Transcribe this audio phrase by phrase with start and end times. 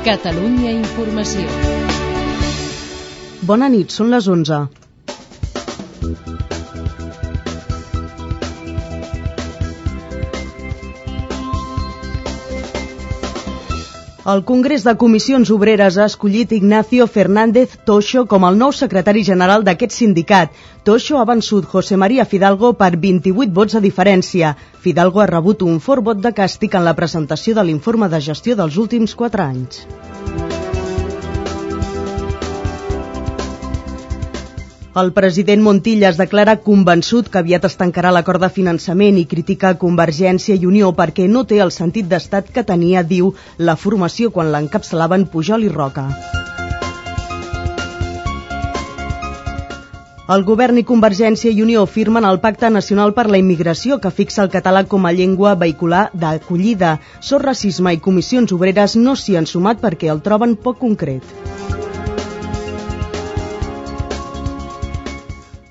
[0.00, 1.44] Catalunya Informació.
[3.44, 4.60] Bona nit, són les 11.
[14.30, 19.64] El Congrés de Comissions Obreres ha escollit Ignacio Fernández Toixo com el nou secretari general
[19.66, 20.52] d'aquest sindicat.
[20.86, 24.54] Toixo ha vençut José María Fidalgo per 28 vots de diferència.
[24.86, 28.58] Fidalgo ha rebut un fort vot de càstig en la presentació de l'informe de gestió
[28.62, 29.86] dels últims 4 anys.
[34.92, 39.76] El president Montilla es declara convençut que aviat es tancarà l'acord de finançament i critica
[39.78, 44.50] Convergència i Unió perquè no té el sentit d'estat que tenia, diu, la formació quan
[44.50, 46.08] l'encapçalaven Pujol i Roca.
[50.34, 54.42] El govern i Convergència i Unió firmen el Pacte Nacional per la Immigració que fixa
[54.42, 56.96] el català com a llengua vehicular d'acollida.
[57.20, 61.36] Sor Racisme i Comissions Obreres no s'hi han sumat perquè el troben poc concret.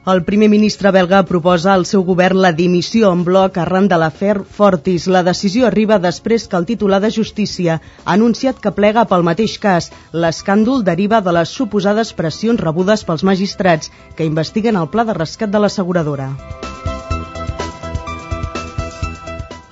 [0.07, 4.37] El primer ministre belga proposa al seu govern la dimissió en bloc arran de l'afer
[4.57, 5.07] Fortis.
[5.11, 9.57] La decisió arriba després que el titular de Justícia ha anunciat que plega pel mateix
[9.59, 9.91] cas.
[10.13, 15.51] L'escàndol deriva de les suposades pressions rebudes pels magistrats que investiguen el pla de rescat
[15.51, 16.31] de l'asseguradora.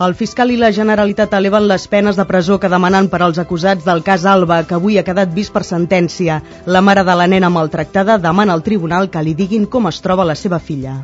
[0.06, 3.88] El fiscal i la Generalitat eleven les penes de presó que demanen per als acusats
[3.88, 6.38] del cas Alba, que avui ha quedat vist per sentència.
[6.67, 10.30] La mare de la nena maltractada demana al tribunal que li diguin com es troba
[10.34, 11.00] la seva filla.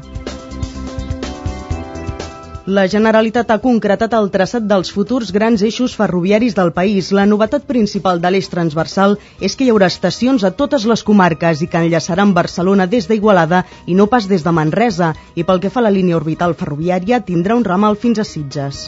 [2.66, 7.10] La Generalitat ha concretat el traçat dels futurs grans eixos ferroviaris del país.
[7.12, 11.60] La novetat principal de l'eix transversal és que hi haurà estacions a totes les comarques
[11.60, 15.12] i que enllaçaran Barcelona des d'Igualada i no pas des de Manresa.
[15.36, 18.88] I pel que fa a la línia orbital ferroviària, tindrà un ramal fins a Sitges.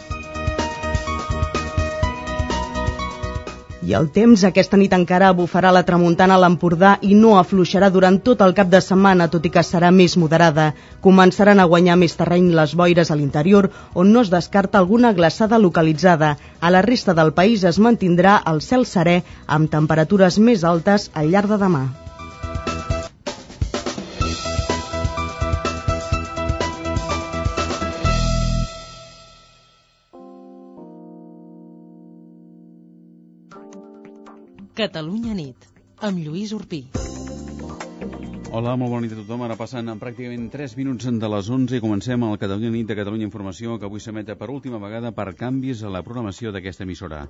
[3.85, 8.15] I el temps aquesta nit encara bufarà la tramuntana a l'Empordà i no afluixarà durant
[8.27, 10.71] tot el cap de setmana, tot i que serà més moderada.
[11.05, 15.59] Començaran a guanyar més terreny les boires a l'interior, on no es descarta alguna glaçada
[15.61, 16.31] localitzada.
[16.61, 21.29] A la resta del país es mantindrà el cel serè amb temperatures més altes al
[21.29, 21.83] llarg de demà.
[34.75, 35.69] Catalunya nit,
[36.03, 36.81] amb Lluís Urpí.
[38.51, 39.45] Hola, molt bona nit a tothom.
[39.45, 42.97] Ara passen en pràcticament 3 minuts de les 11 i comencem el Catalunya nit de
[42.99, 47.21] Catalunya Informació que avui s'emeta per última vegada per canvis a la programació d'aquesta emissora.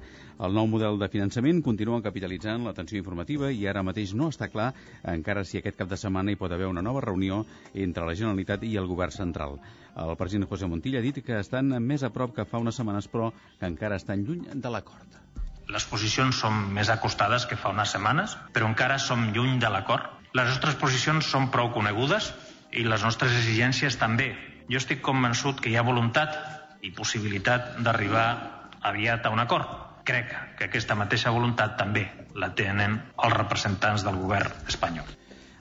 [0.48, 4.72] El nou model de finançament continua capitalitzant l'atenció informativa i ara mateix no està clar
[5.14, 7.44] encara si aquest cap de setmana hi pot haver una nova reunió
[7.76, 9.60] entre la Generalitat i el govern central.
[9.94, 13.06] El president José Montilla ha dit que estan més a prop que fa unes setmanes
[13.06, 13.30] però
[13.60, 15.25] que encara estan lluny de l'acord.
[15.74, 20.12] Les posicions són més acostades que fa unes setmanes, però encara som lluny de l'acord.
[20.38, 22.30] Les nostres posicions són prou conegudes
[22.72, 24.30] i les nostres exigències també.
[24.70, 26.38] Jo estic convençut que hi ha voluntat
[26.86, 28.28] i possibilitat d'arribar
[28.86, 29.74] aviat a un acord.
[30.06, 32.06] Crec que aquesta mateixa voluntat també
[32.38, 35.08] la tenen els representants del govern espanyol.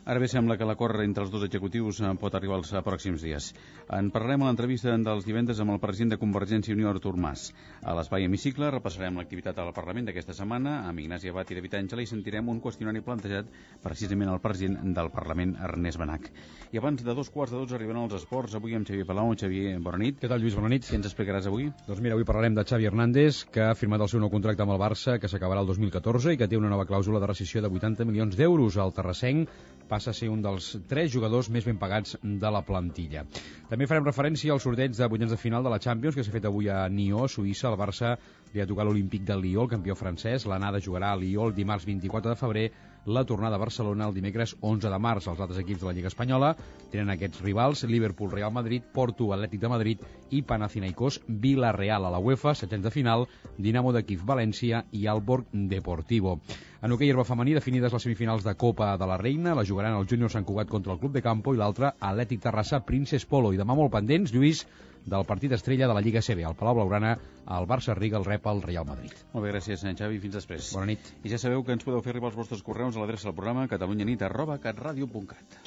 [0.04, 3.22] Ara bé, sembla que l'acord entre els dos executius eh, pot arribar els eh, pròxims
[3.24, 3.46] dies.
[3.88, 7.46] En parlarem a l'entrevista dels divendres amb el president de Convergència i Unió, Artur Mas.
[7.80, 12.04] A l'espai hemicicle repassarem l'activitat al Parlament d'aquesta setmana amb Ignasi Abat i David Àngela
[12.04, 13.48] i sentirem un qüestionari plantejat
[13.80, 16.28] precisament al president del Parlament, Ernest Benac.
[16.74, 18.58] I abans de dos quarts de dotze arriben els esports.
[18.60, 19.32] Avui amb Xavier Palau.
[19.40, 20.20] Xavier, bona nit.
[20.20, 20.58] Què tal, Lluís?
[20.58, 20.84] Bona nit.
[20.84, 21.70] Què ens explicaràs avui?
[21.88, 24.76] Doncs mira, avui parlarem de Xavi Hernández, que ha firmat el seu nou contracte amb
[24.76, 27.72] el Barça, que s'acabarà el 2014 i que té una nova clàusula de rescisió de
[27.72, 28.76] 80 milions d'euros.
[28.76, 29.48] El terrassenc
[29.88, 33.24] passa a ser un dels tres jugadors més ben pagats de la plantilla.
[33.70, 36.48] També farem referència al sorteig de vuitens de final de la Champions que s'ha fet
[36.48, 37.70] avui a Nió, Suïssa.
[37.70, 38.14] El Barça
[38.54, 40.48] li ha tocat l'Olímpic de Lió, el campió francès.
[40.50, 42.66] L'anada jugarà a Lió el dimarts 24 de febrer
[43.06, 45.28] la tornada a Barcelona el dimecres 11 de març.
[45.28, 46.54] Els altres equips de la Lliga Espanyola
[46.92, 52.20] tenen aquests rivals, Liverpool, Real Madrid, Porto, Atlètic de Madrid i Panathinaikos, Villarreal a la
[52.20, 53.26] UEFA, setents de final,
[53.58, 56.38] Dinamo de Kiev, València i Alborg Deportivo.
[56.84, 60.08] En hoquei herba femení, definides les semifinals de Copa de la Reina, la jugaran el
[60.08, 63.54] Júnior Sant Cugat contra el Club de Campo i l'altre Atlètic Terrassa, Princess Polo.
[63.54, 64.66] I demà molt pendents, Lluís,
[65.06, 66.44] del partit estrella de la Lliga CB.
[66.48, 67.14] Al Palau Blaugrana,
[67.56, 69.12] el Barça Riga el rep al Real Madrid.
[69.32, 70.20] Molt bé, gràcies, Xavi.
[70.22, 70.72] Fins després.
[70.74, 71.12] Bona nit.
[71.24, 73.68] I ja sabeu que ens podeu fer arribar els vostres correus a l'adreça del programa
[73.68, 75.60] catalunyanit arroba catradio.cat.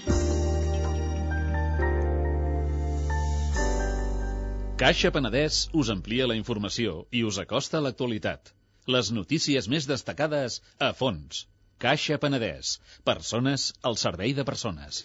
[4.77, 8.51] Caixa Penedès us amplia la informació i us acosta a l'actualitat.
[8.95, 11.47] Les notícies més destacades a fons.
[11.81, 12.77] Caixa Penedès.
[13.09, 15.01] Persones al servei de persones.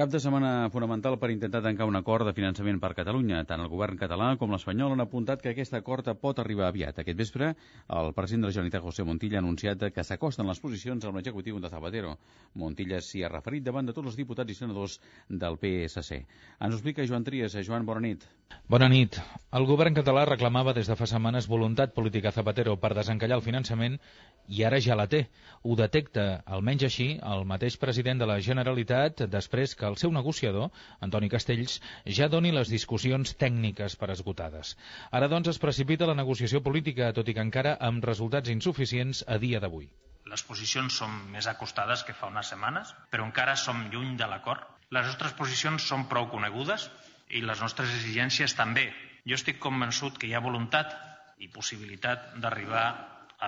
[0.00, 3.42] Cap de setmana fonamental per intentar tancar un acord de finançament per Catalunya.
[3.44, 7.02] Tant el govern català com l'espanyol han apuntat que aquest acord pot arribar aviat.
[7.02, 7.50] Aquest vespre,
[7.98, 11.60] el president de la Generalitat, José Montilla, ha anunciat que s'acosten les posicions amb l'executiu
[11.60, 12.14] de Zapatero.
[12.54, 14.96] Montilla s'hi ha referit davant de tots els diputats i senadors
[15.28, 16.22] del PSC.
[16.24, 17.60] Ens ho explica Joan Trias.
[17.60, 18.24] Joan, bona nit.
[18.72, 19.20] Bona nit.
[19.52, 24.00] El govern català reclamava des de fa setmanes voluntat política Zapatero per desencallar el finançament
[24.48, 25.26] i ara ja la té.
[25.62, 30.70] Ho detecta, almenys així, el mateix president de la Generalitat després que el seu negociador,
[31.04, 31.78] Antoni Castells,
[32.18, 34.76] ja doni les discussions tècniques per esgotades.
[35.10, 39.38] Ara, doncs, es precipita la negociació política, tot i que encara amb resultats insuficients a
[39.42, 39.90] dia d'avui.
[40.30, 44.62] Les posicions són més acostades que fa unes setmanes, però encara som lluny de l'acord.
[44.94, 46.88] Les nostres posicions són prou conegudes
[47.30, 48.88] i les nostres exigències també.
[49.26, 50.94] Jo estic convençut que hi ha voluntat
[51.40, 52.84] i possibilitat d'arribar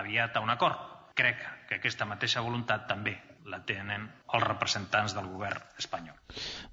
[0.01, 0.89] aviat a un acord.
[1.15, 3.15] Crec que aquesta mateixa voluntat també
[3.49, 6.15] la tenen els representants del govern espanyol.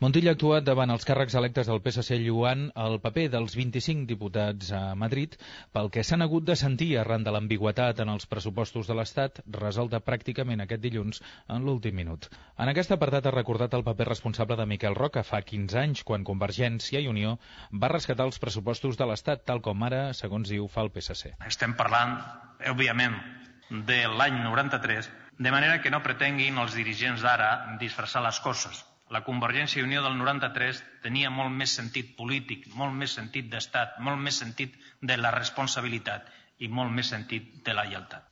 [0.00, 4.70] Montilla ha actuat davant els càrrecs electes del PSC lluant el paper dels 25 diputats
[4.76, 5.36] a Madrid
[5.74, 10.00] pel que s'han hagut de sentir arran de l'ambigüetat en els pressupostos de l'Estat resolta
[10.06, 12.30] pràcticament aquest dilluns en l'últim minut.
[12.56, 16.24] En aquest apartat ha recordat el paper responsable de Miquel Roca fa 15 anys quan
[16.24, 17.36] Convergència i Unió
[17.72, 21.34] va rescatar els pressupostos de l'Estat tal com ara, segons diu, fa el PSC.
[21.46, 22.16] Estem parlant,
[22.72, 23.18] òbviament,
[23.70, 27.50] de l'any 93 de manera que no pretenguin els dirigents d'ara
[27.80, 28.82] disfressar les coses.
[29.10, 33.96] La Convergència i Unió del 93 tenia molt més sentit polític, molt més sentit d'estat,
[34.04, 36.28] molt més sentit de la responsabilitat
[36.60, 38.28] i molt més sentit de la lleialtat.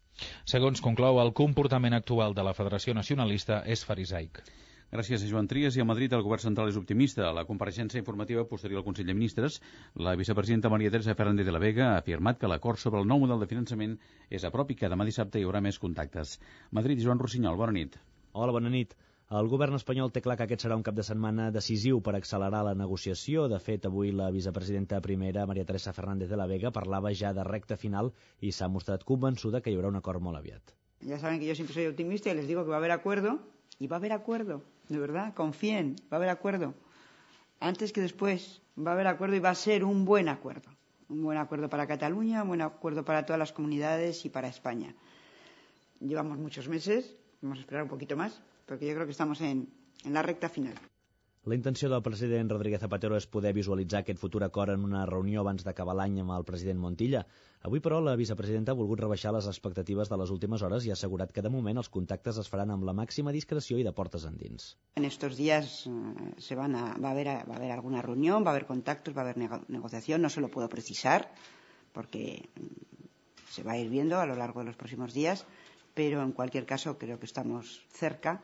[0.52, 4.42] Segons conclou, el comportament actual de la Federació Nacionalista és farisaic.
[4.88, 7.26] Gràcies a Joan Trias i a Madrid el govern central és optimista.
[7.28, 9.58] A la compareixença informativa posterior al Consell de Ministres,
[10.00, 13.20] la vicepresidenta Maria Teresa Fernández de la Vega ha afirmat que l'acord sobre el nou
[13.20, 13.98] model de finançament
[14.32, 16.38] és a prop i que demà dissabte hi haurà més contactes.
[16.72, 17.98] Madrid, Joan Rossinyol, bona nit.
[18.32, 18.96] Hola, bona nit.
[19.28, 22.64] El govern espanyol té clar que aquest serà un cap de setmana decisiu per accelerar
[22.64, 23.44] la negociació.
[23.52, 27.44] De fet, avui la vicepresidenta primera, Maria Teresa Fernández de la Vega, parlava ja de
[27.44, 28.08] recta final
[28.40, 30.72] i s'ha mostrat convençuda que hi haurà un acord molt aviat.
[31.04, 33.38] Ya saben que yo siempre soy optimista y les digo que va a haber acuerdo
[33.78, 36.74] y va a haber acuerdo de verdad, confíen, va a haber acuerdo.
[37.60, 40.70] Antes que después va a haber acuerdo y va a ser un buen acuerdo.
[41.08, 44.94] Un buen acuerdo para Cataluña, un buen acuerdo para todas las comunidades y para España.
[46.00, 49.68] Llevamos muchos meses, vamos a esperar un poquito más, porque yo creo que estamos en,
[50.04, 50.74] en la recta final.
[51.44, 55.40] La intenció del president Rodríguez Zapatero és poder visualitzar aquest futur acord en una reunió
[55.40, 57.22] abans d'acabar l'any amb el president Montilla.
[57.68, 60.96] Avui, però, la vicepresidenta ha volgut rebaixar les expectatives de les últimes hores i ha
[60.98, 64.26] assegurat que, de moment, els contactes es faran amb la màxima discreció i de portes
[64.28, 64.74] endins.
[65.00, 68.44] En estos días eh, se van a, va, a haber, va a haber alguna reunión,
[68.44, 71.30] va a haber contactos, va a haber nego negociación, no se lo puedo precisar
[71.92, 75.46] porque mm, se va a ir viendo a lo largo de los próximos días,
[75.94, 78.42] pero en cualquier caso creo que estamos cerca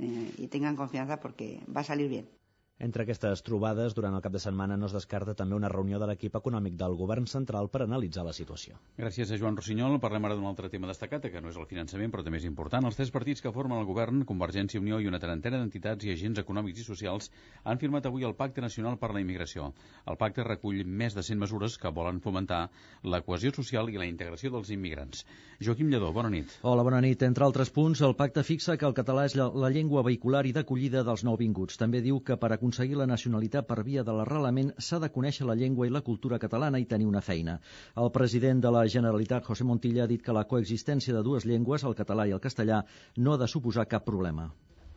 [0.00, 2.39] eh, y tengan confianza porque va a salir bien.
[2.80, 6.06] Entre aquestes trobades, durant el cap de setmana no es descarta també una reunió de
[6.08, 8.78] l'equip econòmic del govern central per analitzar la situació.
[8.96, 9.98] Gràcies a Joan Rossinyol.
[10.00, 12.88] Parlem ara d'un altre tema destacat, que no és el finançament, però també és important.
[12.88, 16.14] Els tres partits que formen el govern, Convergència i Unió i una trentena d'entitats i
[16.14, 17.28] agents econòmics i socials,
[17.64, 19.74] han firmat avui el Pacte Nacional per la Immigració.
[20.08, 22.62] El pacte recull més de 100 mesures que volen fomentar
[23.04, 25.26] la cohesió social i la integració dels immigrants.
[25.60, 26.56] Joaquim Lledó, bona nit.
[26.64, 27.28] Hola, bona nit.
[27.28, 30.56] Entre altres punts, el pacte fixa que el català és la, la llengua vehicular i
[30.56, 31.76] d'acollida dels nouvinguts.
[31.76, 35.46] També diu que per aconseguir aconseguir la nacionalitat per via de l'arrelament s'ha de conèixer
[35.46, 37.58] la llengua i la cultura catalana i tenir una feina.
[37.96, 41.82] El president de la Generalitat, José Montilla, ha dit que la coexistència de dues llengües,
[41.82, 42.84] el català i el castellà,
[43.16, 44.52] no ha de suposar cap problema.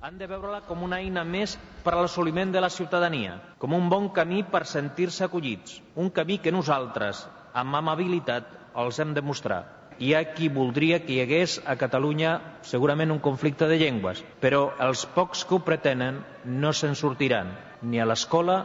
[0.05, 3.89] Han de veure-la com una eina més per a l'assoliment de la ciutadania, com un
[3.89, 8.51] bon camí per sentir-se acollits, un camí que nosaltres, amb amabilitat,
[8.83, 9.63] els hem de mostrar
[9.99, 12.33] hi ha qui voldria que hi hagués a Catalunya
[12.69, 17.99] segurament un conflicte de llengües, però els pocs que ho pretenen no se'n sortiran, ni
[17.99, 18.63] a l'escola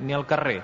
[0.00, 0.60] ni al carrer.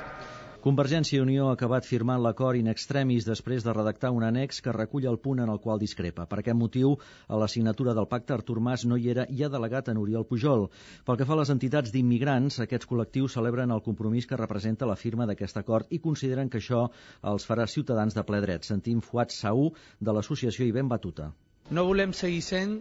[0.66, 4.72] Convergència i Unió ha acabat firmant l'acord in extremis després de redactar un annex que
[4.74, 6.24] recull el punt en el qual discrepa.
[6.26, 6.96] Per aquest motiu,
[7.28, 10.26] a la signatura del pacte, Artur Mas no hi era i ha delegat en Oriol
[10.26, 10.66] Pujol.
[11.06, 14.98] Pel que fa a les entitats d'immigrants, aquests col·lectius celebren el compromís que representa la
[14.98, 16.88] firma d'aquest acord i consideren que això
[17.22, 18.66] els farà ciutadans de ple dret.
[18.66, 19.70] Sentim Fuat Saú,
[20.00, 21.30] de l'associació I Ben Batuta.
[21.70, 22.80] No volem seguir sent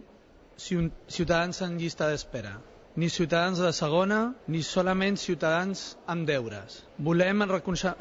[0.58, 2.58] ciutadans en llista d'espera
[2.96, 6.78] ni ciutadans de segona, ni solament ciutadans amb deures.
[7.08, 7.52] Volem el,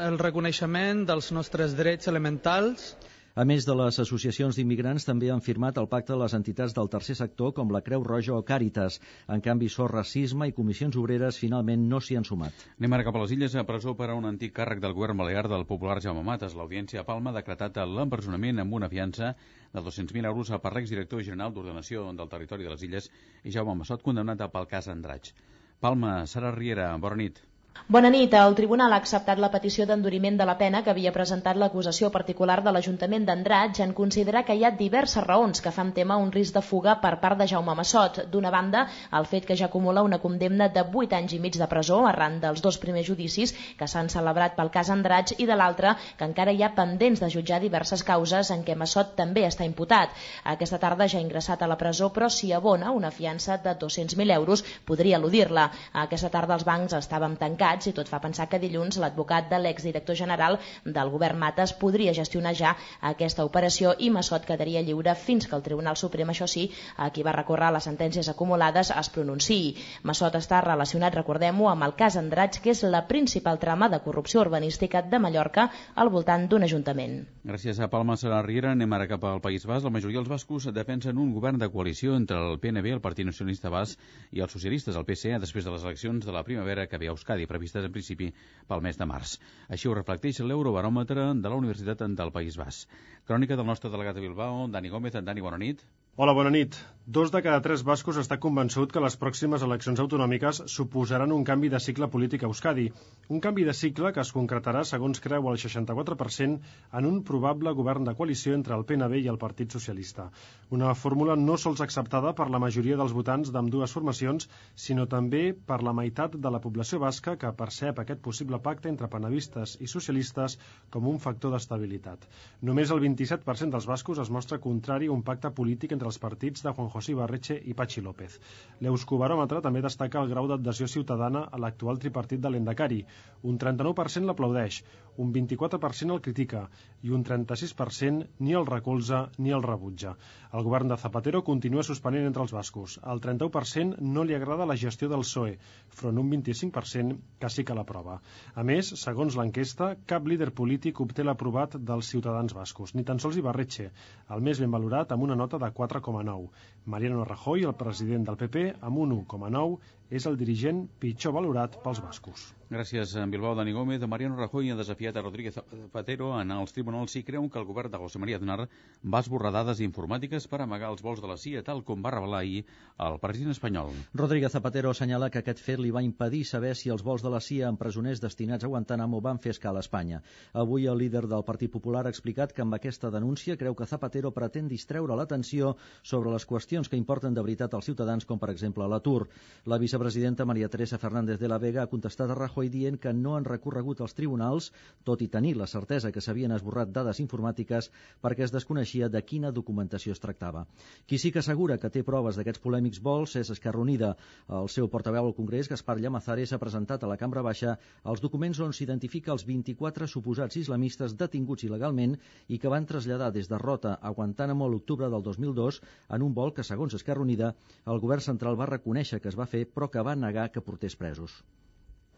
[0.08, 2.94] el reconeixement dels nostres drets elementals
[3.36, 6.88] a més de les associacions d'immigrants, també han firmat el pacte de les entitats del
[6.88, 9.02] tercer sector com la Creu Roja o Càritas.
[9.28, 12.64] En canvi, SOR Racisme i Comissions Obreres finalment no s'hi han sumat.
[12.80, 15.20] Anem ara cap a les Illes, a presó per a un antic càrrec del govern
[15.20, 16.56] balear del popular Jaume Mates.
[16.56, 19.34] L'Audiència a Palma ha decretat l'empresonament amb una fiança
[19.74, 23.12] de 200.000 euros a per l'exdirector general d'Ordenació del Territori de les Illes
[23.44, 25.36] i Jaume Massot condemnat pel cas Andratx.
[25.84, 27.44] Palma, Sara Riera, bona nit.
[27.88, 28.34] Bona nit.
[28.34, 32.56] El tribunal ha acceptat la petició d'enduriment de la pena que havia presentat l'acusació particular
[32.66, 36.56] de l'Ajuntament d'Andratx en considerar que hi ha diverses raons que fan tema un risc
[36.56, 38.24] de fuga per part de Jaume Massot.
[38.32, 38.88] D'una banda,
[39.20, 42.40] el fet que ja acumula una condemna de 8 anys i mig de presó arran
[42.42, 46.58] dels dos primers judicis que s'han celebrat pel cas Andratx i de l'altra que encara
[46.58, 50.10] hi ha pendents de jutjar diverses causes en què Massot també està imputat.
[50.56, 54.34] Aquesta tarda ja ha ingressat a la presó però si abona una fiança de 200.000
[54.40, 55.70] euros podria eludir-la.
[56.08, 60.16] Aquesta tarda els bancs estàvem tancats i tot fa pensar que dilluns l'advocat de l'exdirector
[60.16, 65.56] general del govern Mates podria gestionar ja aquesta operació i Massot quedaria lliure fins que
[65.58, 66.68] el Tribunal Suprem, això sí,
[66.98, 69.74] a qui va recórrer les sentències acumulades es pronunciï.
[70.04, 74.42] Massot està relacionat, recordem-ho, amb el cas Andratx, que és la principal trama de corrupció
[74.46, 77.24] urbanística de Mallorca al voltant d'un ajuntament.
[77.46, 78.72] Gràcies a Palma Sara Riera.
[78.76, 79.86] Anem ara cap al País Basc.
[79.86, 83.74] La majoria dels bascos defensen un govern de coalició entre el PNB, el Partit Nacionalista
[83.74, 84.00] Basc,
[84.32, 87.14] i els socialistes, el PSE, després de les eleccions de la primavera que ve a
[87.14, 88.32] Euskadi, previstes en principi
[88.70, 89.40] pel mes de març.
[89.72, 92.92] Així ho reflecteix l'Eurobaròmetre de la Universitat del País Basc.
[93.26, 95.18] Crònica del nostre delegat de Bilbao, Dani Gómez.
[95.18, 95.82] Dani, bona nit.
[96.18, 96.76] Hola, bona nit.
[97.08, 101.70] Dos de cada tres bascos està convençut que les pròximes eleccions autonòmiques suposaran un canvi
[101.70, 102.88] de cicle polític a Euskadi.
[103.30, 106.56] Un canvi de cicle que es concretarà, segons creu el 64%,
[106.98, 110.32] en un probable govern de coalició entre el PNB i el Partit Socialista.
[110.74, 115.84] Una fórmula no sols acceptada per la majoria dels votants d'ambdues formacions, sinó també per
[115.86, 120.58] la meitat de la població basca que percep aquest possible pacte entre penavistes i socialistes
[120.90, 122.26] com un factor d'estabilitat.
[122.66, 126.66] Només el 27% dels bascos es mostra contrari a un pacte polític entre els partits
[126.66, 128.38] de Juan José Ibarreche i Pachi López.
[128.86, 133.02] L'Euscobaròmetre també destaca el grau d'adhesió ciutadana a l'actual tripartit de l'Endacari.
[133.44, 134.82] Un 39% l'aplaudeix,
[135.18, 136.66] un 24% el critica
[137.06, 140.16] i un 36% ni el recolza ni el rebutja.
[140.56, 142.98] El govern de Zapatero continua suspenent entre els bascos.
[143.14, 145.58] El 31% no li agrada la gestió del PSOE,
[146.00, 148.20] front un 25% que sí que l'aprova.
[148.56, 153.40] A més, segons l'enquesta, cap líder polític obté l'aprovat dels ciutadans bascos, ni tan sols
[153.42, 153.90] Ibarretxe,
[154.36, 155.72] el més ben valorat amb una nota de
[156.02, 156.50] 4,9.
[156.86, 159.80] Mariano Rajoy, el president del PP, amb un 1,9,
[160.14, 162.52] és el dirigent pitjor valorat pels bascos.
[162.66, 164.02] Gràcies, en Bilbao, Dani Gómez.
[164.10, 167.92] Mariano Rajoy ha desafiat a Rodríguez Zapatero en els tribunals si creuen que el govern
[167.94, 168.68] de José María Aznar
[169.06, 172.40] va esborrar dades informàtiques per amagar els vols de la CIA, tal com va revelar
[172.42, 172.64] ahir
[173.06, 173.94] el president espanyol.
[174.14, 177.40] Rodríguez Zapatero assenyala que aquest fet li va impedir saber si els vols de la
[177.40, 180.24] CIA amb presoners destinats a Guantánamo van fer escala a Espanya.
[180.54, 184.34] Avui el líder del Partit Popular ha explicat que amb aquesta denúncia creu que Zapatero
[184.34, 188.84] pretén distreure l'atenció sobre les qüestions que importen de veritat als ciutadans, com per exemple
[188.92, 189.30] l'atur.
[189.66, 193.38] La vicepresidenta Maria Teresa Fernández de la Vega ha contestat a Rajoy dient que no
[193.38, 194.74] han recorregut als tribunals,
[195.08, 197.88] tot i tenir la certesa que s'havien esborrat dades informàtiques
[198.22, 200.66] perquè es desconeixia de quina documentació es tractava.
[201.08, 204.16] Qui sí que assegura que té proves d'aquests polèmics vols és Esquerra Unida.
[204.50, 208.60] El seu portaveu al Congrés, Gaspar Llamazares, ha presentat a la Cambra Baixa els documents
[208.60, 212.18] on s'identifica els 24 suposats islamistes detinguts il·legalment
[212.50, 215.82] i que van traslladar des de Rota a Guantánamo l'octubre del 2002
[216.18, 217.52] en un vol que, segons Esquerra Unida,
[217.94, 220.98] el govern central va reconèixer que es va fer però que va negar que portés
[221.04, 221.40] presos.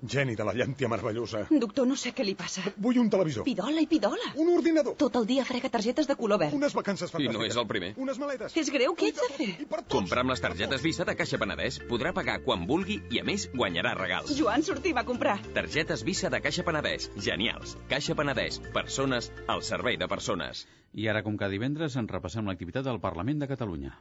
[0.06, 1.40] Geni de la llàntia meravellosa.
[1.50, 2.62] Doctor, no sé què li passa.
[2.78, 3.44] Vull un televisor.
[3.48, 4.28] Pidola i pidola.
[4.38, 4.94] Un ordinador.
[5.02, 6.54] Tot el dia frega targetes de color verd.
[6.54, 7.34] Unes vacances I fantàstiques.
[7.40, 7.90] no és el primer.
[7.98, 8.54] Unes maletes.
[8.62, 9.48] És greu, què ets de fer?
[9.90, 13.48] Comprar amb les targetes Visa de Caixa Penedès podrà pagar quan vulgui i, a més,
[13.56, 14.36] guanyarà regals.
[14.38, 15.40] Joan, sortim a comprar.
[15.58, 17.10] Targetes Visa de Caixa Penedès.
[17.18, 17.74] Genials.
[17.90, 18.62] Caixa Penedès.
[18.78, 20.68] Persones al servei de persones.
[20.94, 23.98] I ara, com cada divendres, en repassem l'activitat del Parlament de Catalunya.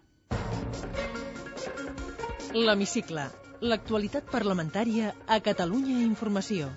[2.52, 3.30] L'Hemicicle.
[3.64, 6.68] L'actualitat parlamentària a Catalunya Informació.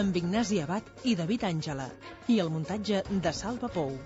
[0.00, 1.88] Amb Ignasi Abad i David Àngela.
[2.30, 3.96] I el muntatge de Salva Pou.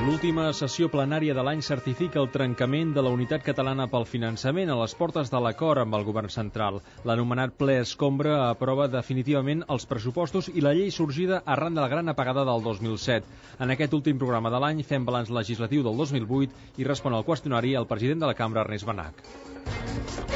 [0.00, 4.76] L'última sessió plenària de l'any certifica el trencament de la Unitat Catalana pel Finançament a
[4.80, 6.78] les portes de l'acord amb el govern central.
[7.04, 12.08] L'anomenat ple escombra aprova definitivament els pressupostos i la llei sorgida arran de la gran
[12.08, 13.28] apagada del 2007.
[13.60, 17.76] En aquest últim programa de l'any fem balanç legislatiu del 2008 i respon al qüestionari
[17.76, 20.29] el president de la cambra, Ernest Benac.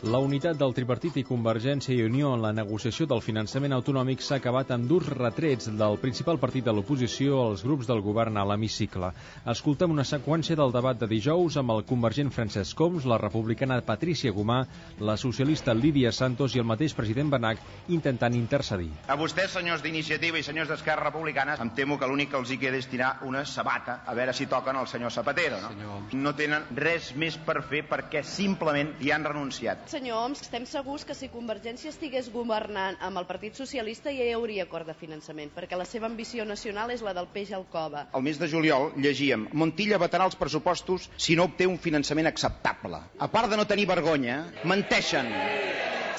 [0.00, 4.38] La unitat del tripartit i Convergència i Unió en la negociació del finançament autonòmic s'ha
[4.40, 9.10] acabat amb durs retrets del principal partit de l'oposició als grups del govern a l'hemicicle.
[9.52, 14.32] Escoltem una seqüència del debat de dijous amb el convergent Francesc Homs, la republicana Patrícia
[14.32, 14.62] Gomà,
[15.04, 17.60] la socialista Lídia Santos i el mateix president Benac
[17.92, 18.88] intentant intercedir.
[19.04, 22.60] A vostès, senyors d'Iniciativa i senyors d'Esquerra Republicana, em temo que l'únic que els hi
[22.64, 25.60] queda és tirar una sabata a veure si toquen el senyor Zapatero.
[25.76, 29.89] No, no tenen res més per fer perquè simplement hi han renunciat.
[29.90, 34.36] Senyor Oms, estem segurs que si Convergència estigués governant amb el Partit Socialista ja hi
[34.36, 38.06] hauria acord de finançament, perquè la seva ambició nacional és la del peix al cova.
[38.14, 43.02] El mes de juliol llegíem Montilla vetarà els pressupostos si no obté un finançament acceptable.
[43.18, 45.34] A part de no tenir vergonya, menteixen.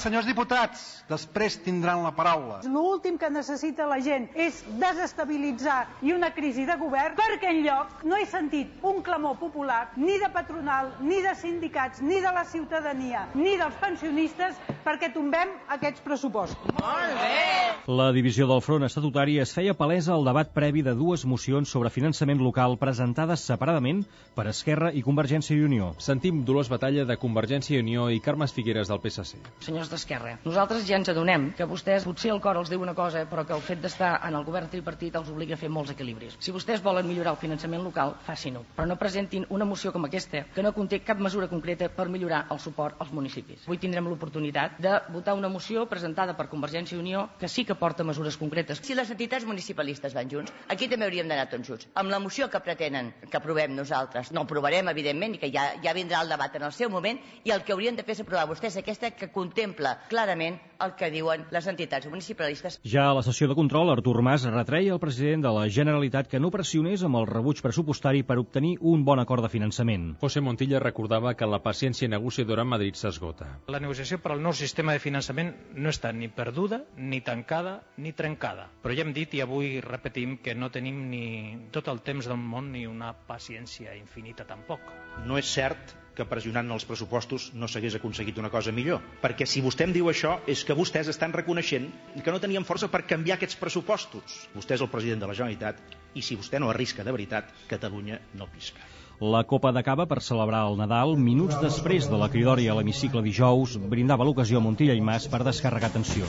[0.01, 2.55] Senyors diputats, després tindran la paraula.
[2.65, 8.01] L'últim que necessita la gent és desestabilitzar i una crisi de govern perquè en lloc
[8.09, 12.41] no he sentit un clamor popular ni de patronal, ni de sindicats, ni de la
[12.49, 16.73] ciutadania, ni dels pensionistes perquè tombem aquests pressupostos.
[16.79, 17.93] Molt bé!
[18.01, 21.93] La divisió del front estatutari es feia palesa al debat previ de dues mocions sobre
[21.93, 24.01] finançament local presentades separadament
[24.33, 25.93] per Esquerra i Convergència i Unió.
[26.01, 29.37] Sentim Dolors Batalla de Convergència i Unió i Carmes Figueres del PSC.
[29.61, 33.25] Senyors d'Esquerra, nosaltres ja ens adonem que vostès potser el cor els diu una cosa,
[33.29, 36.37] però que el fet d'estar en el govern tripartit els obliga a fer molts equilibris.
[36.39, 40.45] Si vostès volen millorar el finançament local, facin-ho, però no presentin una moció com aquesta
[40.55, 43.67] que no conté cap mesura concreta per millorar el suport als municipis.
[43.67, 47.75] Avui tindrem l'oportunitat de votar una moció presentada per Convergència i Unió que sí que
[47.75, 48.81] porta mesures concretes.
[48.83, 51.87] Si les entitats municipalistes van junts, aquí també hauríem d'anar tots junts.
[51.95, 55.93] Amb la moció que pretenen que aprovem nosaltres, no aprovarem, evidentment, i que ja, ja
[55.97, 58.47] vindrà el debat en el seu moment, i el que haurien de fer és aprovar
[58.49, 59.31] vostès aquesta que
[59.71, 62.79] contempla clarament el que diuen les entitats municipalistes.
[62.83, 66.39] Ja a la sessió de control, Artur Mas retreia al president de la Generalitat que
[66.39, 70.15] no pressionés amb el rebuig pressupostari per obtenir un bon acord de finançament.
[70.21, 73.47] José Montilla recordava que la paciència negociadora a Madrid s'esgota.
[73.67, 78.11] La negociació per al nou sistema de finançament no està ni perduda, ni tancada, ni
[78.17, 78.67] trencada.
[78.81, 81.25] Però ja hem dit i avui repetim que no tenim ni
[81.71, 84.81] tot el temps del món ni una paciència infinita tampoc.
[85.27, 89.01] No és cert que pressionant els pressupostos no s'hagués aconseguit una cosa millor.
[89.23, 91.89] Perquè si vostè em diu això és que vostès estan reconeixent
[92.23, 94.41] que no tenien força per canviar aquests pressupostos.
[94.55, 95.79] Vostè és el president de la Generalitat
[96.15, 98.83] i si vostè no arrisca de veritat, Catalunya no pisca.
[99.21, 103.21] La Copa de Cava per celebrar el Nadal, minuts després de la cridòria a l'hemicicle
[103.21, 106.25] dijous, brindava l'ocasió a Montilla i Mas per descarregar tensió.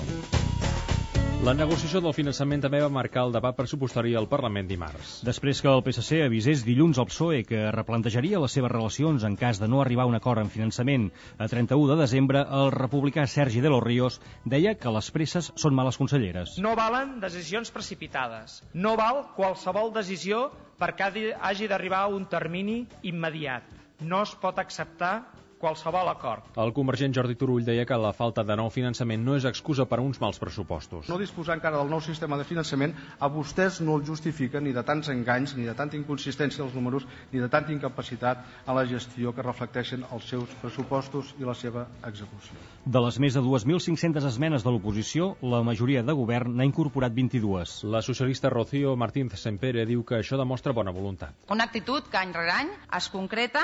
[1.43, 5.17] La negociació del finançament també va marcar el debat pressupostari al Parlament dimarts.
[5.27, 9.59] Després que el PSC avisés dilluns al PSOE que replantejaria les seves relacions en cas
[9.59, 11.09] de no arribar a un acord en finançament
[11.43, 15.75] a 31 de desembre, el republicà Sergi de los Ríos deia que les presses són
[15.75, 16.55] males conselleres.
[16.63, 18.61] No valen decisions precipitades.
[18.73, 20.45] No val qualsevol decisió
[20.79, 21.11] perquè
[21.43, 23.67] hagi d'arribar a un termini immediat.
[23.99, 25.17] No es pot acceptar
[25.63, 26.49] qualsevol acord.
[26.59, 30.01] El convergent Jordi Turull deia que la falta de nou finançament no és excusa per
[30.01, 31.07] a uns mals pressupostos.
[31.11, 34.83] No disposar encara del nou sistema de finançament a vostès no el justifica ni de
[34.83, 39.33] tants enganys, ni de tanta inconsistència dels números, ni de tanta incapacitat a la gestió
[39.37, 42.59] que reflecteixen els seus pressupostos i la seva execució.
[42.85, 47.79] De les més de 2.500 esmenes de l'oposició, la majoria de govern n'ha incorporat 22.
[47.95, 51.39] La socialista Rocío Martínez Sempere diu que això demostra bona voluntat.
[51.55, 53.63] Una actitud que any rere any es concreta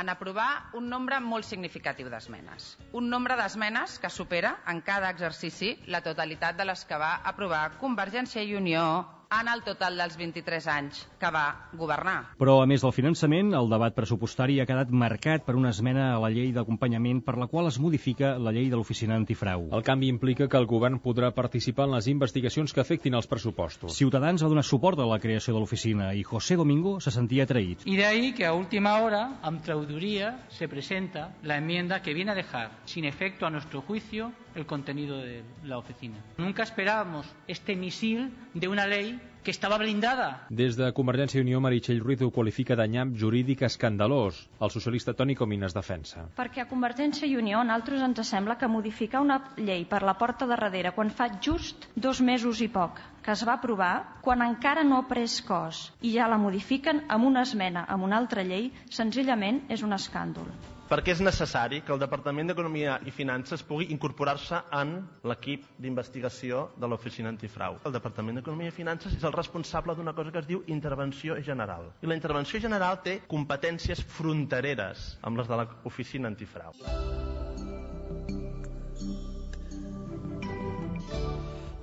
[0.00, 2.76] en aprovar un nombre molt significatiu d'esmenes.
[2.92, 7.78] Un nombre d'esmenes que supera en cada exercici la totalitat de les que va aprovar
[7.80, 8.86] Convergència i Unió
[9.30, 12.36] en el total dels 23 anys que va governar.
[12.38, 16.20] Però, a més del finançament, el debat pressupostari ha quedat marcat per una esmena a
[16.22, 19.66] la llei d'acompanyament per la qual es modifica la llei de l'oficina antifrau.
[19.74, 23.96] El canvi implica que el govern podrà participar en les investigacions que afectin els pressupostos.
[23.98, 27.82] Ciutadans va donar suport a la creació de l'oficina i José Domingo se sentia traït.
[27.84, 32.32] Y de ahí que a última hora, amb trauduría, se presenta la enmienda que viene
[32.32, 36.16] a dejar sin efecto a nuestro juicio el contenido de la oficina.
[36.38, 40.28] Nunca esperábamos este misil de una ley que estava blindada.
[40.50, 44.40] Des de Convergència i Unió, Meritxell Ruiz ho qualifica de nyam jurídic escandalós.
[44.60, 46.26] El socialista Toni Comines defensa.
[46.38, 50.16] Perquè a Convergència i Unió, a nosaltres ens sembla que modificar una llei per la
[50.18, 54.42] porta de darrere quan fa just dos mesos i poc que es va aprovar, quan
[54.44, 58.46] encara no ha pres cos i ja la modifiquen amb una esmena amb una altra
[58.46, 60.54] llei, senzillament és un escàndol
[60.86, 64.92] perquè és necessari que el Departament d'Economia i Finances pugui incorporar-se en
[65.26, 67.80] l'equip d'investigació de l'Oficina Antifrau.
[67.84, 71.90] El Departament d'Economia i Finances és el responsable d'una cosa que es diu intervenció general.
[72.02, 76.72] I la intervenció general té competències frontereres amb les de l'Oficina Antifrau.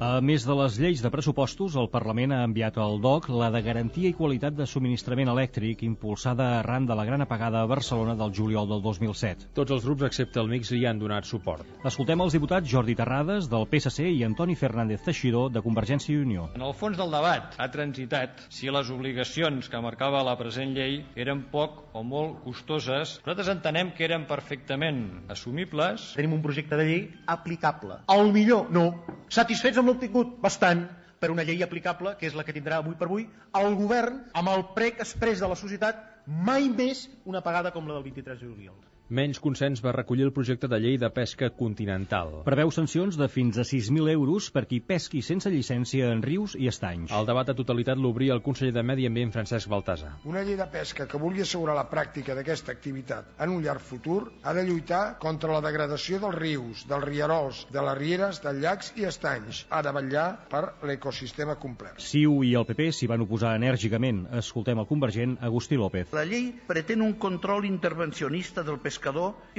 [0.03, 3.61] A més de les lleis de pressupostos, el Parlament ha enviat al DOC la de
[3.63, 8.33] garantia i qualitat de subministrament elèctric impulsada arran de la gran apagada a Barcelona del
[8.35, 9.47] juliol del 2007.
[9.55, 11.69] Tots els grups, excepte el MIX, hi han donat suport.
[11.87, 16.49] Escoltem els diputats Jordi Terrades, del PSC, i Antoni Fernández Teixidor, de Convergència i Unió.
[16.57, 20.99] En el fons del debat ha transitat si les obligacions que marcava la present llei
[21.15, 23.15] eren poc o molt costoses.
[23.23, 26.11] Nosaltres entenem que eren perfectament assumibles.
[26.19, 27.01] Tenim un projecte de llei
[27.39, 28.01] aplicable.
[28.11, 28.89] Al millor, no.
[29.31, 30.35] Satisfets amb l'obtingut?
[30.43, 30.87] Bastant
[31.23, 33.29] per una llei aplicable, que és la que tindrà avui per avui,
[33.59, 37.95] el govern, amb el prec express de la societat, mai més una pagada com la
[37.95, 38.75] del 23 de juliol.
[39.13, 42.31] Menys consens va recollir el projecte de llei de pesca continental.
[42.47, 46.65] Preveu sancions de fins a 6.000 euros per qui pesqui sense llicència en rius i
[46.71, 47.11] estanys.
[47.13, 50.15] El debat a totalitat l'obria el conseller de Medi Ambient Francesc Baltasar.
[50.25, 54.31] Una llei de pesca que vulgui assegurar la pràctica d'aquesta activitat en un llarg futur
[54.41, 58.91] ha de lluitar contra la degradació dels rius, dels rierols, de les rieres, dels llacs
[58.97, 59.61] i estanys.
[59.69, 62.01] Ha de vetllar per l'ecosistema complet.
[62.01, 64.25] CiU i el PP s'hi van oposar enèrgicament.
[64.41, 66.09] Escoltem el convergent Agustí López.
[66.17, 69.02] La llei pretén un control intervencionista del pescador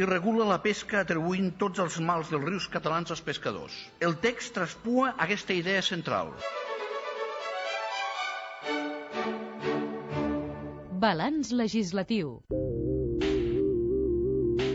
[0.00, 3.76] i regula la pesca atribuint tots els mals dels rius catalans als pescadors.
[4.00, 6.32] El text traspua aquesta idea central.
[11.04, 12.38] Balanç legislatiu.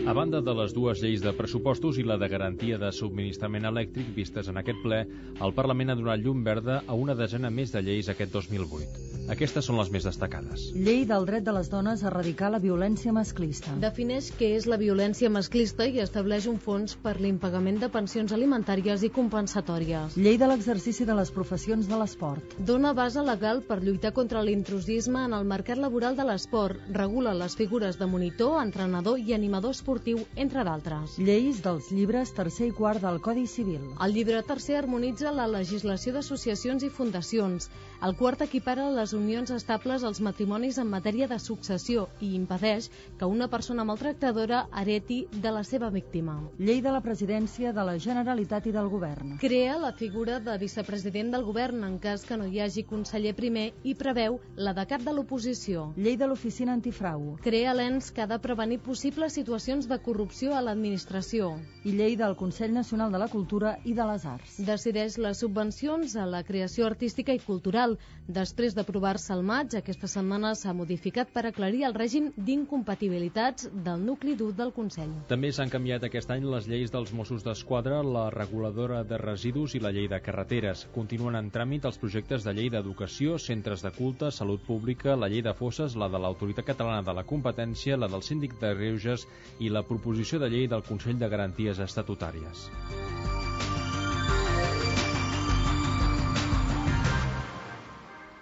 [0.10, 4.08] A banda de les dues lleis de pressupostos i la de garantia de subministrament elèctric
[4.16, 5.04] vistes en aquest ple,
[5.38, 9.04] el Parlament ha donat llum verda a una desena més de lleis aquest 2008.
[9.30, 10.64] Aquestes són les més destacades.
[10.74, 13.76] Llei del dret de les dones a erradicar la violència masclista.
[13.84, 19.06] Defineix què és la violència masclista i estableix un fons per l'impagament de pensions alimentàries
[19.06, 20.18] i compensatòries.
[20.18, 22.58] Llei de l'exercici de les professions de l'esport.
[22.58, 26.82] Dona base legal per lluitar contra l'intrusisme en el mercat laboral de l'esport.
[26.98, 29.99] Regula les figures de monitor, entrenador i animador esportiu,
[30.36, 31.18] entre d'altres.
[31.18, 33.82] Lleis dels llibres tercer i quart del Codi Civil.
[34.00, 37.70] El llibre tercer harmonitza la legislació d'associacions i fundacions.
[38.02, 42.88] El quart equipara les unions estables als matrimonis en matèria de successió i impedeix
[43.20, 46.38] que una persona maltractadora hereti de la seva víctima.
[46.58, 49.36] Llei de la presidència de la Generalitat i del Govern.
[49.42, 53.74] Crea la figura de vicepresident del govern en cas que no hi hagi conseller primer
[53.84, 55.90] i preveu la de cap de l'oposició.
[55.98, 57.36] Llei de l'Oficina Antifrau.
[57.44, 61.50] Crea l'ens que ha de prevenir possibles situacions de corrupció a l'administració.
[61.84, 64.60] I llei del Consell Nacional de la Cultura i de les Arts.
[64.68, 67.98] Decideix les subvencions a la creació artística i cultural.
[68.30, 74.36] Després d'aprovar-se al maig, aquesta setmana s'ha modificat per aclarir el règim d'incompatibilitats del nucli
[74.38, 75.16] dur del Consell.
[75.32, 79.82] També s'han canviat aquest any les lleis dels Mossos d'Esquadra, la reguladora de residus i
[79.82, 80.86] la llei de carreteres.
[80.94, 85.42] Continuen en tràmit els projectes de llei d'educació, centres de culte, salut pública, la llei
[85.42, 89.26] de fosses, la de l'Autoritat Catalana de la Competència, la del Síndic de Greuges
[89.60, 92.70] i la proposició de llei del Consell de Garanties Estatutàries.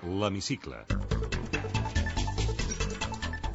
[0.08, 0.86] L'hemicicle.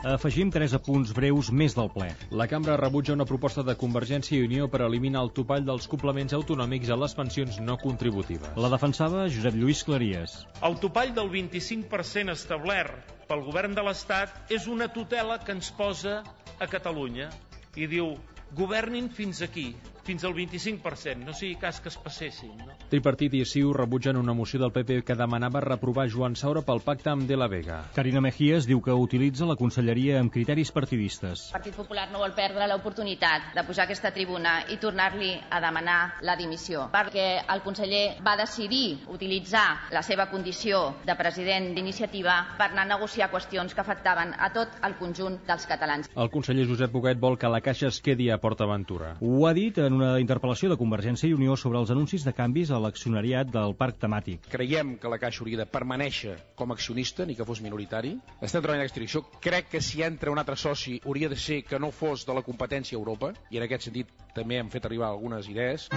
[0.03, 2.09] Afegim tres apunts breus més del ple.
[2.35, 6.35] La cambra rebutja una proposta de Convergència i Unió per eliminar el topall dels complements
[6.35, 8.57] autonòmics a les pensions no contributives.
[8.65, 10.35] La defensava Josep Lluís Claries.
[10.67, 16.19] El topall del 25% establert pel govern de l'Estat és una tutela que ens posa
[16.59, 17.31] a Catalunya
[17.77, 18.13] i diu
[18.57, 19.71] governin fins aquí,
[20.05, 22.53] fins al 25%, no sigui cas que es passessin.
[22.59, 22.75] No?
[22.91, 27.13] Tripartit i CiU rebutgen una moció del PP que demanava reprovar Joan Saura pel pacte
[27.13, 27.79] amb De la Vega.
[27.95, 31.47] Carina Mejías diu que utilitza la conselleria amb criteris partidistes.
[31.49, 35.61] El Partit Popular no vol perdre l'oportunitat de pujar a aquesta tribuna i tornar-li a
[35.63, 42.37] demanar la dimissió, perquè el conseller va decidir utilitzar la seva condició de president d'iniciativa
[42.59, 46.11] per anar a negociar qüestions que afectaven a tot el conjunt dels catalans.
[46.17, 49.17] El conseller Josep Boguet vol que la Caixa es quedi a PortAventura.
[49.21, 52.71] Ho ha dit en una interpel·lació de Convergència i Unió sobre els anuncis de canvis
[52.71, 54.49] a l'accionariat del parc temàtic.
[54.53, 58.15] Creiem que la Caixa hauria de permanèixer com a accionista, ni que fos minoritari.
[58.41, 59.25] Estem treballant en aquesta direcció.
[59.45, 62.45] Crec que si entra un altre soci hauria de ser que no fos de la
[62.47, 65.89] competència a Europa, i en aquest sentit també hem fet arribar algunes idees.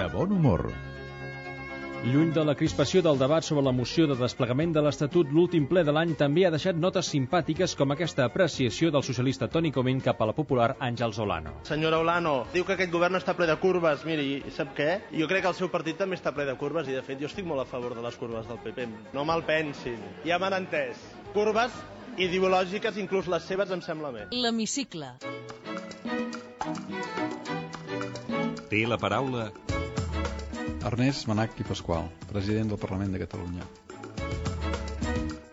[0.00, 0.70] De bon humor.
[2.00, 5.82] Lluny de la crispació del debat sobre la moció de desplegament de l'Estatut, l'últim ple
[5.84, 10.22] de l'any també ha deixat notes simpàtiques com aquesta apreciació del socialista Toni Comín cap
[10.22, 11.52] a la popular Àngels Olano.
[11.68, 14.06] Senyora Olano, diu que aquest govern està ple de curves.
[14.08, 14.88] Miri, sap què?
[15.12, 17.28] Jo crec que el seu partit també està ple de curves i, de fet, jo
[17.28, 18.86] estic molt a favor de les curves del PP.
[19.12, 20.00] No me'l pensin.
[20.24, 21.02] Ja m'han entès.
[21.34, 21.76] Curves
[22.16, 24.24] ideològiques, inclús les seves, em sembla bé.
[24.32, 25.18] L'hemicicle.
[28.70, 29.50] Té la paraula
[30.80, 33.66] Ernest Manac i Pasqual, president del Parlament de Catalunya.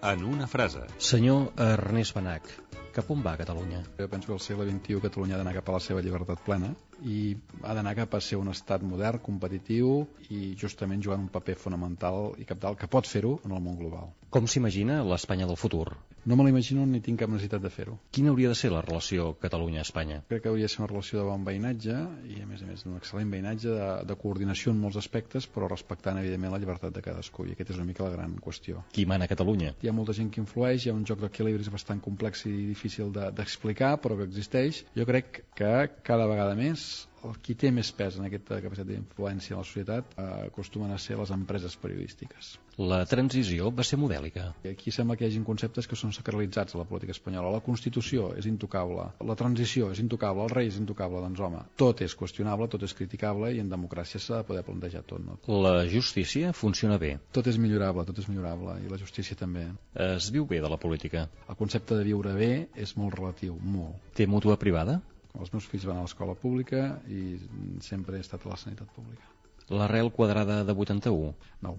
[0.08, 0.86] En una frase.
[0.98, 2.48] Senyor Ernest Manac,
[2.96, 3.82] cap on va Catalunya?
[4.00, 6.72] Jo penso que al segle XXI Catalunya ha d'anar cap a la seva llibertat plena
[7.06, 11.58] i ha d'anar cap a ser un estat modern, competitiu i justament jugant un paper
[11.62, 14.14] fonamental i capdalt que pot fer-ho en el món global.
[14.30, 15.88] Com s'imagina l'Espanya del futur?
[16.28, 17.94] No me l'imagino ni tinc cap necessitat de fer-ho.
[18.12, 20.18] Quina hauria de ser la relació Catalunya-Espanya?
[20.28, 21.96] Crec que hauria de ser una relació de bon veïnatge
[22.28, 25.70] i, a més a més, d'un excel·lent veïnatge de, de coordinació en molts aspectes, però
[25.72, 27.46] respectant, evidentment, la llibertat de cadascú.
[27.48, 28.84] I aquesta és una mica la gran qüestió.
[28.92, 29.72] Qui mana a Catalunya?
[29.80, 33.16] Hi ha molta gent que influeix, hi ha un joc d'equilibris bastant complex i difícil
[33.16, 34.84] d'explicar, de, però que existeix.
[35.00, 36.87] Jo crec que cada vegada més
[37.26, 41.00] el qui té més pes en aquesta capacitat d'influència en la societat eh, acostumen a
[41.02, 42.54] ser les empreses periodístiques.
[42.78, 44.52] La transició va ser modèlica.
[44.70, 47.56] Aquí sembla que hi hagi conceptes que són sacralitzats a la política espanyola.
[47.56, 51.24] La Constitució és intocable, la transició és intocable, el rei és intocable.
[51.26, 55.04] Doncs home, tot és qüestionable, tot és criticable i en democràcia s'ha de poder plantejar
[55.10, 55.26] tot.
[55.26, 55.40] No?
[55.66, 57.16] La justícia funciona bé.
[57.34, 59.66] Tot és millorable, tot és millorable i la justícia també.
[60.08, 61.28] Es viu bé de la política.
[61.50, 63.98] El concepte de viure bé és molt relatiu, molt.
[64.14, 65.02] Té mútua privada?
[65.38, 67.38] Els meus fills van a l'escola pública i
[67.86, 69.28] sempre he estat a la sanitat pública.
[69.70, 71.34] L'arrel quadrada de 81?
[71.66, 71.76] No.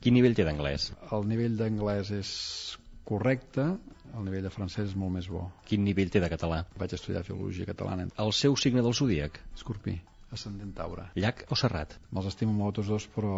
[0.00, 0.90] Quin nivell té d'anglès?
[1.16, 2.30] El nivell d'anglès és
[3.08, 3.66] correcte,
[4.14, 5.46] el nivell de francès és molt més bo.
[5.68, 6.62] Quin nivell té de català?
[6.78, 8.06] Vaig estudiar filologia catalana.
[8.24, 9.42] El seu signe del zodíac?
[9.56, 9.98] Escorpí
[10.30, 11.08] ascendent Taure.
[11.18, 11.96] Llac o Serrat?
[12.14, 13.32] Me'ls estimo molt tots dos, però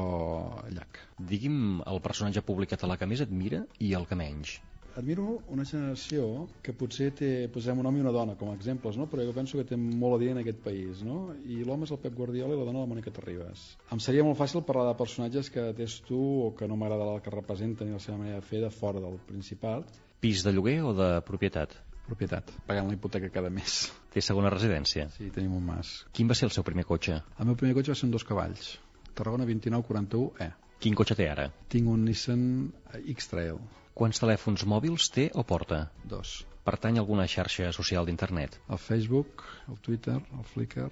[0.76, 1.00] llac.
[1.32, 4.58] Digui'm el personatge públic català que més admira i el que menys
[4.96, 8.98] admiro una generació que potser té, posem un home i una dona com a exemples,
[9.00, 9.08] no?
[9.10, 11.34] però jo penso que té molt a dir en aquest país, no?
[11.44, 13.64] i l'home és el Pep Guardiola i la dona la Mònica Terribas.
[13.92, 15.70] Em seria molt fàcil parlar de personatges que
[16.08, 18.70] tu o que no m'agrada el que representen i la seva manera de fer de
[18.70, 19.88] fora del Principat.
[20.20, 21.74] Pis de lloguer o de propietat?
[22.02, 23.86] propietat, pagant la hipoteca cada mes.
[24.12, 25.06] Té segona residència?
[25.14, 25.92] Sí, tenim un mas.
[26.12, 27.20] Quin va ser el seu primer cotxe?
[27.38, 28.74] El meu primer cotxe va ser un dos cavalls.
[29.14, 30.50] Tarragona 2941E.
[30.82, 31.46] Quin cotxe té ara?
[31.72, 32.42] Tinc un Nissan
[33.14, 33.60] X-Trail.
[33.92, 35.82] Quants telèfons mòbils té o porta?
[36.08, 36.30] Dos.
[36.64, 38.56] Pertany a alguna xarxa social d'internet?
[38.72, 40.86] El Facebook, el Twitter, el Flickr.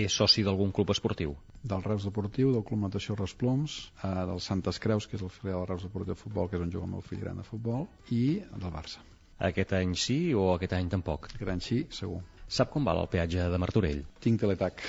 [0.00, 1.36] És soci d'algun club esportiu?
[1.62, 5.60] Del Reus Deportiu, del Club Natació Resploms, eh, del Santes Creus, que és el filial
[5.60, 7.86] del Reus Deportiu de Futbol, que és on juga el meu fill gran de futbol,
[8.10, 9.04] i del Barça.
[9.50, 11.30] Aquest any sí o aquest any tampoc?
[11.34, 12.22] Aquest any sí, segur.
[12.48, 14.02] Sap com val el peatge de Martorell?
[14.18, 14.82] Tinc teletac.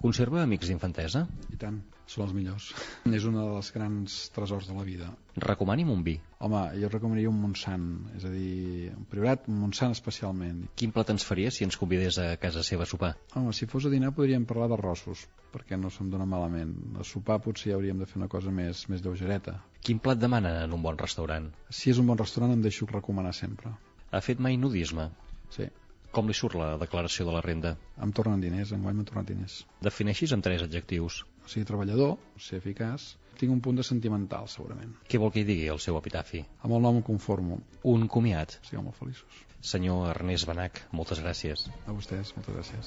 [0.00, 1.26] Conserva amics d'infantesa?
[1.52, 1.74] I tant,
[2.08, 2.70] són els millors.
[3.18, 5.10] és un dels grans tresors de la vida.
[5.44, 6.14] Recomani'm un vi.
[6.40, 7.84] Home, jo recomanaria un Montsant,
[8.16, 10.62] és a dir, un Priorat, un Montsant especialment.
[10.80, 13.12] Quin plat ens faria si ens convidés a casa seva a sopar?
[13.36, 16.72] Home, si fos a dinar podríem parlar d'arrossos, perquè no se'm dona malament.
[16.96, 19.58] A sopar potser hauríem de fer una cosa més, més lleugereta.
[19.84, 21.52] Quin plat demana en un bon restaurant?
[21.68, 23.76] Si és un bon restaurant em deixo recomanar sempre.
[24.10, 25.10] Ha fet mai nudisme?
[25.52, 25.68] Sí.
[26.10, 27.76] Com li surt la declaració de la renda?
[28.02, 29.60] Em tornen diners, enguany m'han tornat diners.
[29.86, 31.20] Defineixis amb tres adjectius.
[31.44, 34.90] O sigui, treballador, ser eficaç, tinc un punt de sentimental, segurament.
[35.06, 36.42] Què vol que hi digui el seu epitafi?
[36.64, 37.60] Amb el nom em conformo.
[37.94, 38.58] Un comiat.
[38.66, 39.38] Sigueu molt feliços.
[39.72, 41.68] Senyor Ernest Benac, moltes gràcies.
[41.86, 42.86] A vostès, moltes gràcies.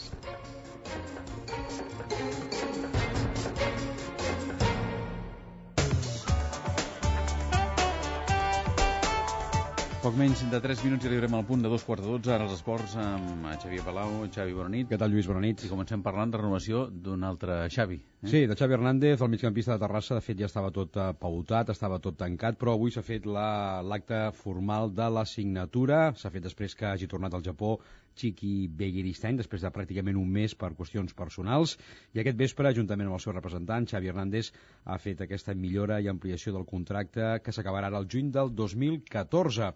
[10.04, 12.44] Poc menys de 3 minuts i arribarem al punt de dos quarts de 12, ara
[12.44, 14.90] els esports amb Xavier Palau, Xavi Bonanit.
[14.90, 15.64] Què tal, Lluís Bonanit?
[15.64, 18.02] I comencem parlant de renovació d'un altre Xavi.
[18.20, 18.28] Eh?
[18.28, 21.72] Sí, de Xavi Hernández, el migcampista de Terrassa, de fet ja estava tot eh, pautat,
[21.72, 26.52] estava tot tancat, però avui s'ha fet l'acte la, formal de la signatura, s'ha fet
[26.52, 27.78] després que hagi tornat al Japó
[28.20, 31.76] Chiqui Begiristain, després de pràcticament un mes per qüestions personals,
[32.14, 34.52] i aquest vespre, juntament amb el seu representant, Xavi Hernández,
[34.86, 39.72] ha fet aquesta millora i ampliació del contracte que s'acabarà ara el juny del 2014.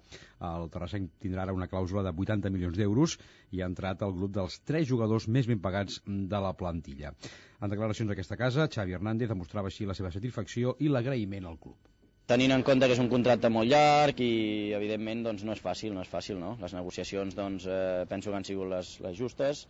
[0.52, 3.18] El Terrassenc tindrà ara una clàusula de 80 milions d'euros
[3.52, 7.14] i ha entrat al grup dels tres jugadors més ben pagats de la plantilla.
[7.62, 11.97] En declaracions d'aquesta casa, Xavi Hernández demostrava així la seva satisfacció i l'agraïment al club
[12.28, 15.94] tenint en compte que és un contracte molt llarg i evidentment doncs, no és fàcil,
[15.96, 16.58] no és fàcil, no?
[16.60, 19.64] Les negociacions doncs, eh, penso que han sigut les, les justes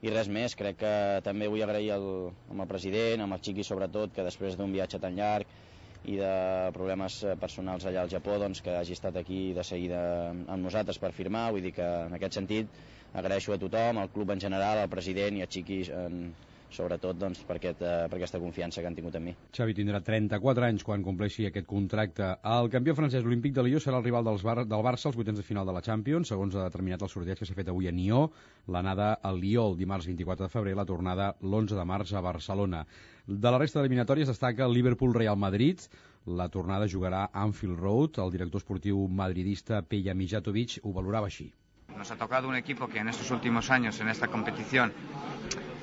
[0.00, 0.92] i res més, crec que
[1.26, 2.08] també vull agrair el,
[2.48, 5.52] amb el president, amb el Xiqui sobretot, que després d'un viatge tan llarg
[6.08, 6.32] i de
[6.72, 10.00] problemes eh, personals allà al Japó, doncs, que hagi estat aquí de seguida
[10.32, 12.72] amb nosaltres per firmar, vull dir que en aquest sentit
[13.12, 16.30] agraeixo a tothom, al club en general, al president i a Xiqui en,
[16.70, 19.34] sobretot doncs, per, aquest, eh, per aquesta confiança que han tingut en mi.
[19.56, 22.30] Xavi tindrà 34 anys quan compleixi aquest contracte.
[22.44, 25.38] El campió francès olímpic de Lió serà el rival dels Bar del Barça als vuitens
[25.40, 27.92] de final de la Champions, segons ha determinat el sorteig que s'ha fet avui a
[27.92, 28.28] Nió,
[28.68, 32.84] l'anada al Lió el dimarts 24 de febrer, la tornada l'11 de març a Barcelona.
[33.28, 35.82] De la resta d'eliminatòries destaca el Liverpool-Real Madrid,
[36.28, 41.52] la tornada jugarà a Anfield Road, el director esportiu madridista Peja Mijatovic ho valorava així.
[41.96, 44.92] Nos ha tocado un equipo que en estos últimos años en esta competición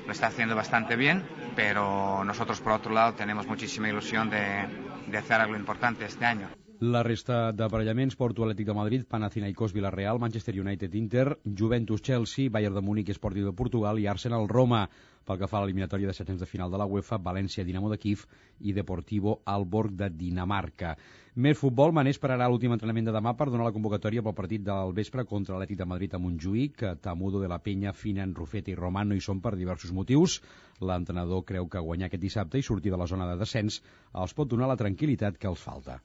[0.06, 1.22] lo está haciendo bastante bien,
[1.54, 4.66] pero nosotros por otro lado tenemos muchísima ilusión de,
[5.08, 6.48] de hacer algo importante este año.
[6.78, 12.74] La resta d'aparellaments, Porto Atlètic de Madrid, Panathinaikos Villarreal, Manchester United Inter, Juventus Chelsea, Bayern
[12.74, 14.82] de Múnich Esportiu de Portugal i Arsenal Roma.
[15.24, 17.96] Pel que fa a l'eliminatòria de setents de final de la UEFA, València Dinamo de
[17.98, 18.26] Kiev
[18.60, 20.92] i Deportivo Alborg de Dinamarca.
[21.36, 24.94] Més futbol, Mané esperarà l'últim entrenament de demà per donar la convocatòria pel partit del
[24.96, 26.84] vespre contra l'Atlètic de Madrid a Montjuïc.
[27.04, 30.38] Tamudo de la Penya, Finan, Rufete i Roman no hi són per diversos motius.
[30.80, 33.82] L'entrenador creu que guanyar aquest dissabte i sortir de la zona de descens
[34.22, 35.98] els pot donar la tranquil·litat que els falta.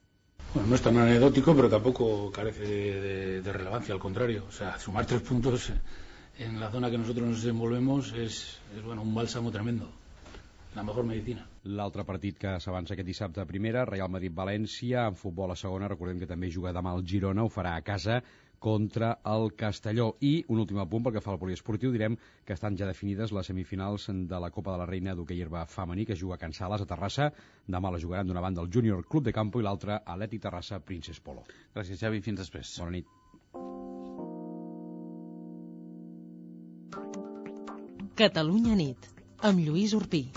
[0.52, 4.44] Bueno, no es tan anecdótico, pero tampoco carece de, de, de relevancia, al contrario.
[4.50, 5.72] O sea, sumar tres puntos
[6.40, 9.88] en la zona que nosotros nos desenvolvemos es, es bueno, un bálsamo tremendo.
[10.76, 11.48] La mejor medicina.
[11.64, 16.18] L'altre partit que s'avança aquest dissabte a primera, Real Madrid-València, en futbol a segona, recordem
[16.18, 18.22] que també juga demà el Girona, ho farà a casa
[18.62, 20.16] contra el Castelló.
[20.22, 23.50] I un últim apunt pel que fa al poliesportiu, direm que estan ja definides les
[23.50, 26.82] semifinals de la Copa de la Reina d'hoquei herba femení, que juga a Can Sales,
[26.82, 27.32] a Terrassa.
[27.68, 31.20] Demà la jugaran d'una banda el Júnior Club de Campo i l'altra Atleti Terrassa Princess
[31.20, 31.46] Polo.
[31.76, 32.22] Gràcies, Xavi.
[32.22, 32.78] Fins després.
[32.80, 33.06] Bona nit.
[38.18, 39.10] Catalunya nit,
[39.42, 40.28] amb Lluís Urpí.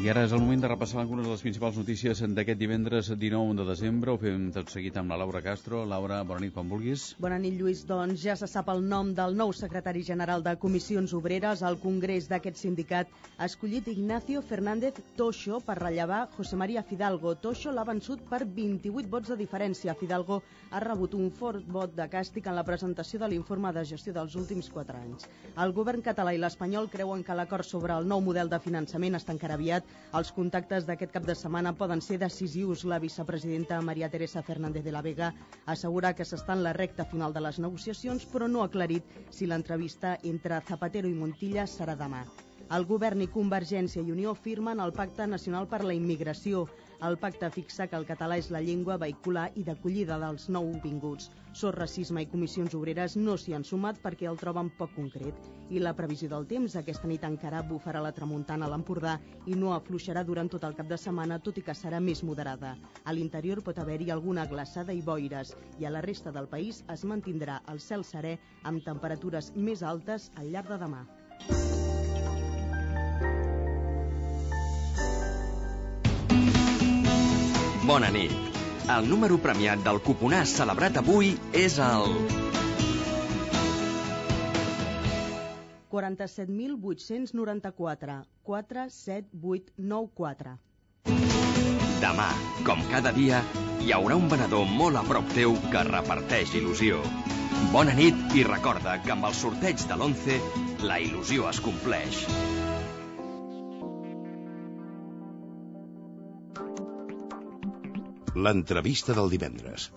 [0.00, 3.56] I ara és el moment de repassar algunes de les principals notícies d'aquest divendres 19
[3.58, 4.14] de desembre.
[4.14, 5.82] Ho fem tot seguit amb la Laura Castro.
[5.84, 7.02] Laura, bona nit, quan vulguis.
[7.20, 7.82] Bona nit, Lluís.
[7.84, 11.60] Doncs ja se sap el nom del nou secretari general de Comissions Obreres.
[11.60, 17.34] El congrés d'aquest sindicat ha escollit Ignacio Fernández Toixo per rellevar José María Fidalgo.
[17.36, 19.92] Toixo l'ha vençut per 28 vots de diferència.
[20.00, 24.16] Fidalgo ha rebut un fort vot de càstig en la presentació de l'informe de gestió
[24.16, 25.28] dels últims 4 anys.
[25.60, 29.36] El govern català i l'espanyol creuen que l'acord sobre el nou model de finançament està
[29.36, 32.82] encara aviat els contactes d'aquest cap de setmana poden ser decisius.
[32.92, 35.32] La vicepresidenta Maria Teresa Fernández de la Vega
[35.66, 39.46] assegura que s'està en la recta final de les negociacions, però no ha aclarit si
[39.46, 42.24] l'entrevista entre Zapatero i Montilla serà demà.
[42.70, 46.68] El govern i Convergència i Unió firmen el Pacte Nacional per la Immigració.
[47.08, 51.30] El pacte fixa que el català és la llengua vehicular i d'acollida dels nou vinguts.
[51.56, 55.38] Sor Racisme i Comissions Obreres no s'hi han sumat perquè el troben poc concret.
[55.72, 59.14] I la previsió del temps, aquesta nit encara bufarà la tramuntana a l'Empordà
[59.48, 62.74] i no afluixarà durant tot el cap de setmana, tot i que serà més moderada.
[63.04, 67.06] A l'interior pot haver-hi alguna glaçada i boires i a la resta del país es
[67.08, 68.36] mantindrà el cel serè
[68.68, 71.06] amb temperatures més altes al llarg de demà.
[77.90, 78.30] Bona nit.
[78.94, 82.12] El número premiat del cuponàs celebrat avui és el...
[85.90, 88.14] 47.894
[88.46, 90.54] 47894
[92.04, 92.28] Demà,
[92.68, 93.40] com cada dia,
[93.82, 97.02] hi haurà un venedor molt a prop teu que reparteix il·lusió.
[97.74, 100.38] Bona nit i recorda que amb el sorteig de l'11
[100.86, 102.22] la il·lusió es compleix.
[108.34, 109.88] L'entrevista del divendres.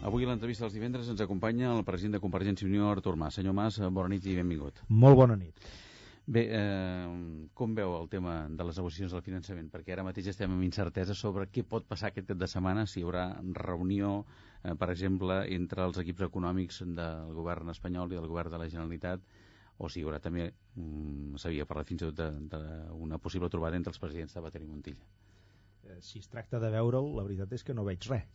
[0.00, 3.36] Avui a l'entrevista dels divendres ens acompanya el president de Convergència i Unió, Artur Mas.
[3.36, 4.80] Senyor Mas, bona nit i benvingut.
[4.88, 5.68] Molt bona nit.
[6.24, 9.68] Bé, eh, com veu el tema de les negociacions del finançament?
[9.68, 13.02] Perquè ara mateix estem amb incertesa sobre què pot passar aquest cap de setmana, si
[13.02, 13.26] hi haurà
[13.60, 14.24] reunió,
[14.62, 18.70] eh, per exemple, entre els equips econòmics del govern espanyol i del govern de la
[18.72, 19.20] Generalitat,
[19.78, 23.94] o si hi haurà també, mm, s'havia parlat fins i tot d'una possible trobada entre
[23.94, 25.04] els presidents de Bater Montilla.
[25.84, 28.26] Eh, si es tracta de veure'l, la veritat és que no veig res,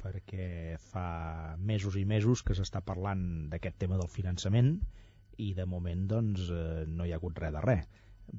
[0.00, 4.80] perquè fa mesos i mesos que s'està parlant d'aquest tema del finançament
[5.36, 7.86] i de moment doncs, eh, no hi ha hagut res de res.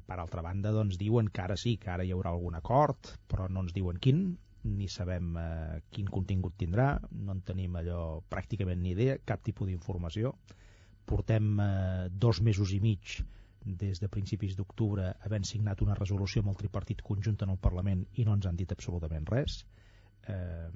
[0.06, 3.48] Per altra banda, doncs, diuen que ara sí, que ara hi haurà algun acord, però
[3.48, 4.36] no ens diuen quin,
[4.68, 9.70] ni sabem eh, quin contingut tindrà, no en tenim allò pràcticament ni idea, cap tipus
[9.70, 10.34] d'informació.
[11.08, 13.18] Portem eh, dos mesos i mig
[13.64, 18.04] des de principis d'octubre havent signat una resolució amb el tripartit conjunt en el Parlament
[18.14, 19.62] i no ens han dit absolutament res
[20.28, 20.68] eh,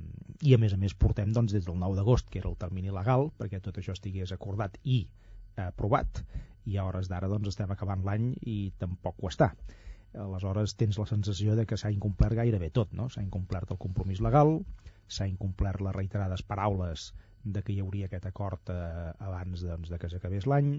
[0.42, 2.92] i a més a més portem doncs, des del 9 d'agost que era el termini
[2.92, 5.06] legal perquè tot això estigués acordat i
[5.56, 6.24] aprovat
[6.66, 9.52] i a hores d'ara doncs, estem acabant l'any i tampoc ho està
[10.26, 13.08] aleshores tens la sensació de que s'ha incomplert gairebé tot no?
[13.08, 14.58] s'ha incomplert el compromís legal
[15.08, 17.12] s'ha incomplert les reiterades paraules
[17.44, 20.76] de que hi hauria aquest acord eh, abans doncs, de que s'acabés l'any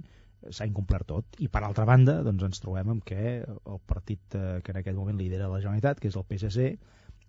[0.52, 4.60] s'ha incomplert tot i per altra banda doncs, ens trobem amb que el partit eh,
[4.64, 6.76] que en aquest moment lidera la Generalitat que és el PSC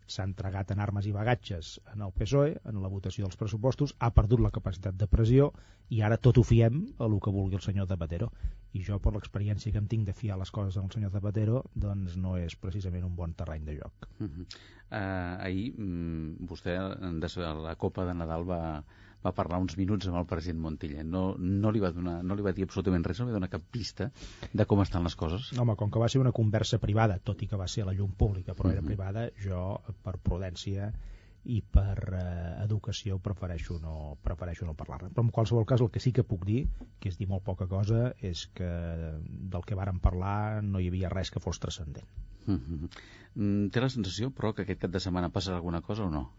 [0.06, 4.10] s'ha entregat en armes i bagatges en el PSOE, en la votació dels pressupostos, ha
[4.16, 5.50] perdut la capacitat de pressió
[5.94, 8.30] i ara tot ho fiem a el que vulgui el senyor Zapatero.
[8.74, 12.18] I jo, per l'experiència que em tinc de fiar les coses al senyor Zapatero, doncs
[12.20, 14.08] no és precisament un bon terreny de joc.
[14.18, 14.46] Uh -huh.
[14.90, 16.76] uh, ahir, um, vostè,
[17.20, 18.84] des de la Copa de Nadal, va,
[19.24, 21.04] va parlar uns minuts amb el president Montilla.
[21.04, 23.52] No, no, li va donar, no li va dir absolutament res, no li va donar
[23.52, 24.10] cap pista
[24.52, 25.50] de com estan les coses.
[25.58, 27.96] Home, com que va ser una conversa privada, tot i que va ser a la
[27.96, 28.78] llum pública, però uh -huh.
[28.78, 30.92] era privada, jo, per prudència
[31.44, 35.10] i per eh, educació prefereixo no, prefereixo no parlar-ne.
[35.10, 36.68] Però en qualsevol cas el que sí que puc dir,
[37.00, 38.70] que és dir molt poca cosa, és que
[39.20, 42.08] del que vàrem parlar no hi havia res que fos transcendent.
[42.46, 43.70] Uh -huh.
[43.70, 46.30] Té la sensació, però, que aquest cap de setmana passarà alguna cosa o no?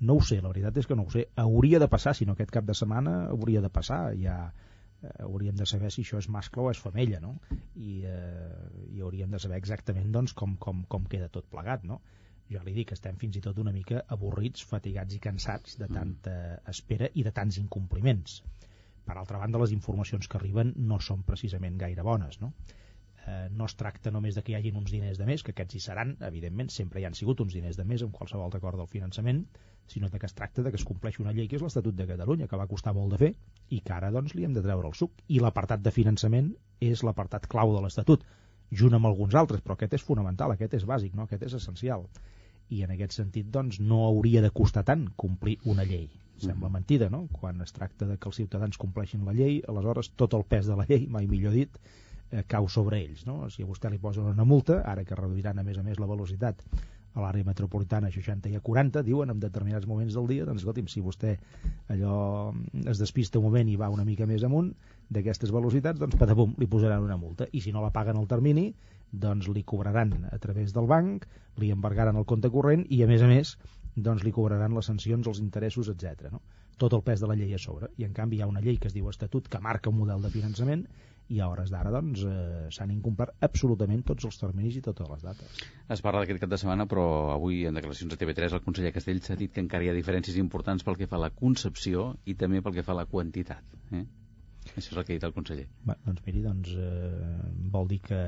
[0.00, 1.26] No ho sé, la veritat és que no ho sé.
[1.42, 4.00] Hauria de passar, si no aquest cap de setmana, hauria de passar.
[4.20, 7.34] Ja eh, hauríem de saber si això és mascle o és femella, no?
[7.74, 12.00] I, eh, i hauríem de saber exactament doncs, com, com, com queda tot plegat, no?
[12.48, 15.88] Jo li dic que estem fins i tot una mica avorrits, fatigats i cansats de
[15.92, 16.36] tanta
[16.72, 18.38] espera i de tants incompliments.
[19.08, 22.54] Per altra banda, les informacions que arriben no són precisament gaire bones, no?
[23.26, 25.76] Eh, no es tracta només de que hi hagin uns diners de més, que aquests
[25.76, 28.88] hi seran, evidentment, sempre hi han sigut uns diners de més en qualsevol acord del
[28.88, 29.44] finançament,
[29.88, 32.48] sinó que es tracta de que es compleixi una llei que és l'Estatut de Catalunya,
[32.48, 33.32] que va costar molt de fer
[33.70, 35.12] i que ara doncs, li hem de treure el suc.
[35.28, 38.24] I l'apartat de finançament és l'apartat clau de l'Estatut,
[38.70, 41.24] junt amb alguns altres, però aquest és fonamental, aquest és bàsic, no?
[41.24, 42.04] aquest és essencial.
[42.68, 46.08] I en aquest sentit doncs, no hauria de costar tant complir una llei.
[46.38, 47.24] Sembla mentida, no?
[47.32, 50.76] Quan es tracta de que els ciutadans compleixin la llei, aleshores tot el pes de
[50.78, 51.80] la llei, mai millor dit,
[52.30, 53.24] eh, cau sobre ells.
[53.26, 53.48] No?
[53.50, 56.10] Si a vostè li posen una multa, ara que reduiran a més a més la
[56.10, 56.64] velocitat
[57.18, 60.62] a l'àrea metropolitana a 60 i a 40, diuen en determinats moments del dia, doncs
[60.62, 61.34] escolti'm, si vostè
[61.94, 62.52] allò
[62.84, 64.70] es despista un moment i va una mica més amunt
[65.10, 67.48] d'aquestes velocitats, doncs patapum, li posaran una multa.
[67.52, 68.68] I si no la paguen al termini,
[69.10, 71.26] doncs li cobraran a través del banc,
[71.58, 73.56] li embargaran el compte corrent i, a més a més,
[73.96, 76.28] doncs li cobraran les sancions, els interessos, etc.
[76.30, 76.42] No?
[76.78, 77.88] Tot el pes de la llei a sobre.
[77.96, 80.22] I, en canvi, hi ha una llei que es diu Estatut que marca un model
[80.22, 80.84] de finançament
[81.28, 85.24] i a hores d'ara doncs, eh, s'han incomplert absolutament tots els terminis i totes les
[85.26, 85.64] dates.
[85.92, 89.30] Es parla d'aquest cap de setmana, però avui en declaracions a TV3 el conseller Castells
[89.30, 92.36] ha dit que encara hi ha diferències importants pel que fa a la concepció i
[92.40, 93.76] també pel que fa a la quantitat.
[93.92, 94.06] Eh?
[94.76, 95.66] Això és el que ha dit el conseller.
[95.88, 98.20] Va, doncs miri, doncs, eh, vol, dir que,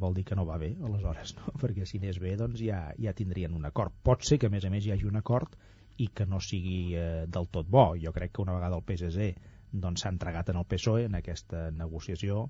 [0.00, 1.52] vol dir que no va bé, aleshores, no?
[1.62, 3.94] perquè si anés bé doncs ja, ja tindrien un acord.
[4.04, 5.56] Pot ser que a més a més hi hagi un acord
[6.00, 7.92] i que no sigui eh, del tot bo.
[8.00, 9.32] Jo crec que una vegada el PSC
[9.72, 12.46] doncs s'ha entregat en el PSOE en aquesta negociació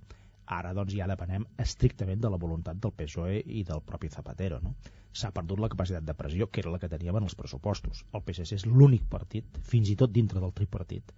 [0.58, 4.74] ara doncs ja depenem estrictament de la voluntat del PSOE i del propi Zapatero no?
[5.12, 8.24] s'ha perdut la capacitat de pressió que era la que teníem en els pressupostos el
[8.26, 11.12] PSC és l'únic partit, fins i tot dintre del tripartit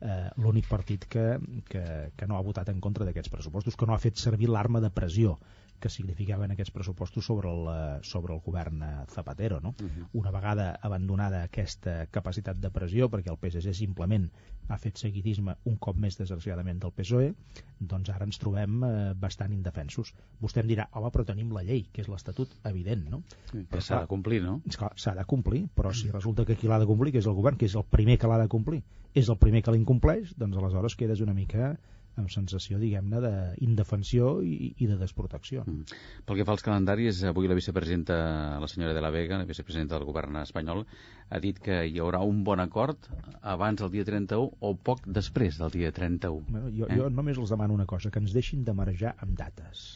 [0.00, 1.26] eh, l'únic partit que,
[1.68, 1.84] que,
[2.16, 4.92] que no ha votat en contra d'aquests pressupostos, que no ha fet servir l'arma de
[4.94, 5.38] pressió
[5.80, 9.60] que significaven aquests pressupostos sobre el, sobre el govern eh, Zapatero.
[9.60, 9.74] No?
[9.80, 10.08] Uh -huh.
[10.12, 14.30] Una vegada abandonada aquesta capacitat de pressió, perquè el PSC simplement
[14.68, 17.34] ha fet seguidisme un cop més desgraciadament del PSOE,
[17.80, 20.14] doncs ara ens trobem eh, bastant indefensos.
[20.40, 23.22] Vostè em dirà, home, però tenim la llei, que és l'Estatut evident, no?
[23.50, 24.60] Sí, però s'ha de complir, no?
[24.68, 27.56] S'ha de complir, però si resulta que qui l'ha de complir, que és el govern,
[27.56, 28.82] que és el primer que l'ha de complir,
[29.14, 31.78] és el primer que l'incompleix, doncs aleshores quedes una mica
[32.18, 35.64] amb sensació, diguem-ne, d'indefensió i, i de desprotecció.
[35.66, 35.98] Mm.
[36.26, 38.18] Pel que fa als calendaris, avui la vicepresidenta,
[38.62, 40.84] la senyora de la Vega, la vicepresidenta del govern espanyol,
[41.28, 43.08] ha dit que hi haurà un bon acord
[43.42, 46.44] abans del dia 31 o poc després del dia 31.
[46.50, 46.98] Bueno, jo, eh?
[46.98, 49.88] jo només els demano una cosa, que ens deixin de marejar amb dates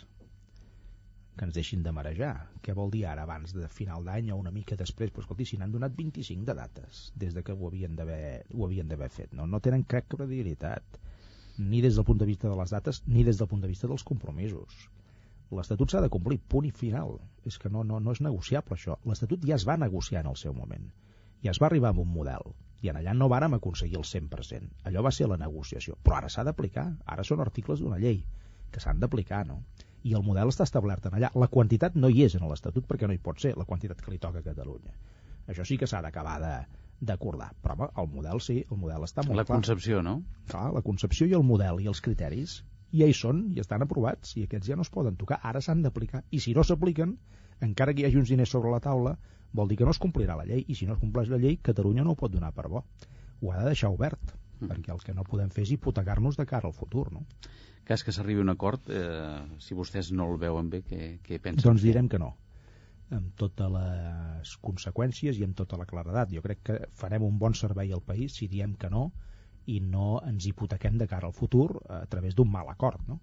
[1.32, 2.34] que ens deixin de marejar.
[2.64, 5.10] Què vol dir ara, abans de final d'any o una mica després?
[5.10, 9.32] Però escolti, si n'han donat 25 de dates des de que ho havien d'haver fet.
[9.32, 9.46] No?
[9.48, 11.00] no tenen cap credibilitat
[11.58, 13.88] ni des del punt de vista de les dates ni des del punt de vista
[13.88, 14.88] dels compromisos.
[15.52, 17.18] L'Estatut s'ha de complir, punt i final.
[17.44, 18.96] És que no, no, no és negociable això.
[19.04, 20.86] L'Estatut ja es va negociar en el seu moment.
[21.44, 22.54] Ja es va arribar a un model.
[22.82, 24.70] I en allà no vàrem aconseguir el 100%.
[24.88, 25.98] Allò va ser la negociació.
[26.02, 26.86] Però ara s'ha d'aplicar.
[27.04, 28.22] Ara són articles d'una llei
[28.72, 29.60] que s'han d'aplicar, no?
[30.08, 31.30] I el model està establert en allà.
[31.38, 34.10] La quantitat no hi és en l'Estatut perquè no hi pot ser la quantitat que
[34.10, 34.96] li toca a Catalunya.
[35.52, 36.54] Això sí que s'ha d'acabar de,
[37.02, 37.50] d'acordar.
[37.62, 39.58] Però el model sí, el model està molt la clar.
[39.58, 40.20] La concepció, no?
[40.50, 42.60] Clar, la concepció i el model i els criteris
[42.92, 45.82] ja hi són, i estan aprovats, i aquests ja no es poden tocar, ara s'han
[45.84, 46.22] d'aplicar.
[46.30, 47.16] I si no s'apliquen,
[47.64, 49.16] encara que hi hagi uns diners sobre la taula,
[49.52, 51.58] vol dir que no es complirà la llei, i si no es compleix la llei,
[51.64, 52.84] Catalunya no ho pot donar per bo.
[53.42, 54.68] Ho ha de deixar obert, mm.
[54.68, 57.24] perquè el que no podem fer és hipotecar-nos de cara al futur, no?
[57.88, 61.40] Cas que s'arribi a un acord, eh, si vostès no el veuen bé, què, què
[61.42, 61.64] pensen?
[61.66, 62.36] Doncs direm que no
[63.12, 66.32] amb totes les conseqüències i amb tota la claredat.
[66.32, 69.10] Jo crec que farem un bon servei al país si diem que no
[69.70, 73.04] i no ens hipotequem de cara al futur a través d'un mal acord.
[73.08, 73.20] No?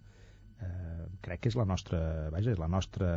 [0.60, 2.00] Eh, crec que és la nostra,
[2.34, 3.10] vaja, és la nostra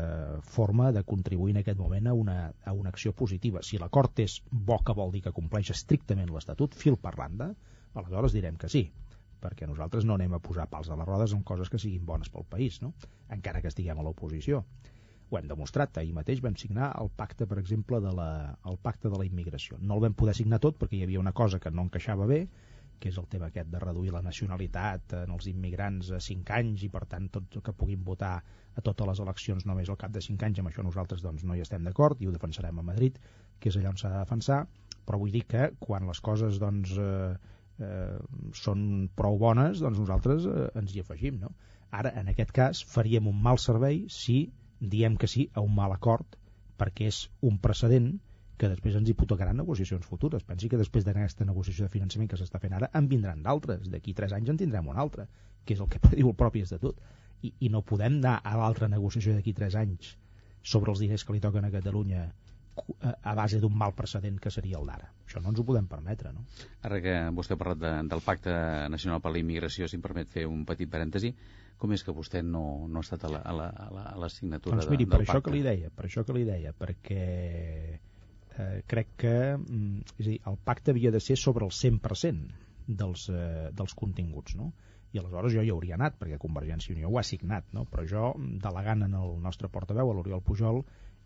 [0.54, 3.62] forma de contribuir en aquest moment a una, a una acció positiva.
[3.66, 7.52] Si l'acord és bo que vol dir que compleix estrictament l'Estatut, fil per randa,
[7.94, 8.88] aleshores direm que sí
[9.42, 12.30] perquè nosaltres no anem a posar pals a les rodes en coses que siguin bones
[12.30, 12.92] pel país, no?
[13.36, 14.62] encara que estiguem a l'oposició
[15.32, 15.98] ho hem demostrat.
[15.98, 18.28] Ahir mateix vam signar el pacte, per exemple, de la,
[18.68, 19.78] el pacte de la immigració.
[19.80, 22.44] No el vam poder signar tot perquè hi havia una cosa que no encaixava bé,
[23.02, 26.84] que és el tema aquest de reduir la nacionalitat en els immigrants a 5 anys
[26.86, 30.22] i per tant tot que puguin votar a totes les eleccions només al cap de
[30.22, 33.18] 5 anys amb això nosaltres doncs, no hi estem d'acord i ho defensarem a Madrid
[33.58, 34.60] que és allà on s'ha de defensar
[35.08, 37.34] però vull dir que quan les coses doncs, eh,
[37.82, 38.16] eh,
[38.62, 38.86] són
[39.18, 41.50] prou bones doncs nosaltres eh, ens hi afegim no?
[41.90, 44.44] ara en aquest cas faríem un mal servei si
[44.82, 46.38] diem que sí a un mal acord
[46.82, 48.12] perquè és un precedent
[48.58, 50.44] que després ens hipotecaran negociacions futures.
[50.46, 53.88] Pensi que després d'aquesta negociació de finançament que s'està fent ara en vindran d'altres.
[53.90, 55.26] D'aquí tres anys en tindrem un altre,
[55.64, 57.00] que és el que prediu el propi Estatut.
[57.42, 60.12] I, i no podem anar a l'altra negociació d'aquí 3 anys
[60.62, 62.28] sobre els diners que li toquen a Catalunya
[63.02, 65.10] a base d'un mal precedent que seria el d'ara.
[65.26, 66.44] Això no ens ho podem permetre, no?
[66.88, 68.54] Ara que vostè ha parlat de, del Pacte
[68.92, 71.32] Nacional per la Immigració, si em permet fer un petit parèntesi,
[71.82, 74.16] com és que vostè no, no ha estat a la, a la, a la, a
[74.24, 75.50] la signatura doncs miri, de, del per això pacte?
[75.50, 77.26] que li deia, per això que li deia, perquè
[77.98, 82.62] eh, crec que mm, és a dir, el pacte havia de ser sobre el 100%
[82.86, 84.72] dels, eh, dels continguts, no?
[85.12, 87.84] i aleshores jo hi hauria anat, perquè Convergència i Unió ho ha signat, no?
[87.90, 90.80] però jo, delegant en el nostre portaveu, a l'Oriol Pujol,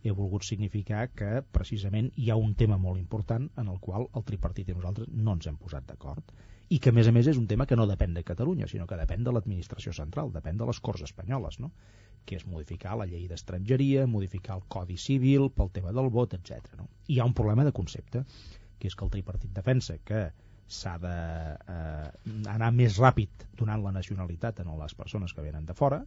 [0.07, 4.25] he volgut significar que precisament hi ha un tema molt important en el qual el
[4.29, 6.35] tripartit i nosaltres no ens hem posat d'acord
[6.69, 8.87] i que a més a més és un tema que no depèn de Catalunya sinó
[8.91, 11.71] que depèn de l'administració central depèn de les Corts Espanyoles no?
[12.27, 16.75] que és modificar la llei d'estrangeria modificar el Codi Civil pel tema del vot, etc.
[16.79, 16.89] No?
[17.07, 18.25] Hi ha un problema de concepte
[18.79, 20.27] que és que el tripartit defensa que
[20.67, 26.03] s'ha d'anar eh, més ràpid donant la nacionalitat a les persones que venen de fora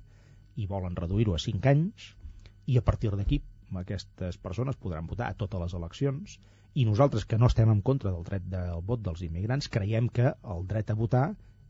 [0.59, 2.09] i volen reduir-ho a 5 anys
[2.67, 3.39] i a partir d'aquí
[3.77, 6.39] aquestes persones podran votar a totes les eleccions
[6.73, 10.33] i nosaltres que no estem en contra del dret del vot dels immigrants creiem que
[10.55, 11.27] el dret a votar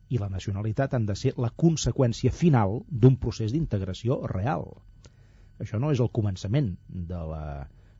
[0.09, 4.65] i la nacionalitat han de ser la conseqüència final d'un procés d'integració real.
[5.59, 7.43] Això no és el començament de la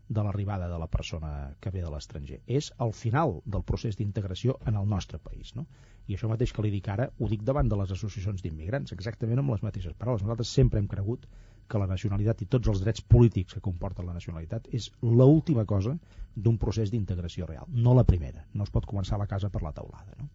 [0.10, 2.40] de l'arribada de la persona que ve de l'estranger.
[2.48, 5.54] És el final del procés d'integració en el nostre país.
[5.56, 5.68] No?
[6.08, 9.44] I això mateix que li dic ara, ho dic davant de les associacions d'immigrants, exactament
[9.44, 10.26] amb les mateixes paraules.
[10.26, 11.28] Nosaltres sempre hem cregut
[11.70, 15.96] que la nacionalitat i tots els drets polítics que comporta la nacionalitat és l'última cosa
[16.36, 18.46] d'un procés d'integració real, no la primera.
[18.54, 20.16] No es pot començar la casa per la teulada.
[20.20, 20.30] No?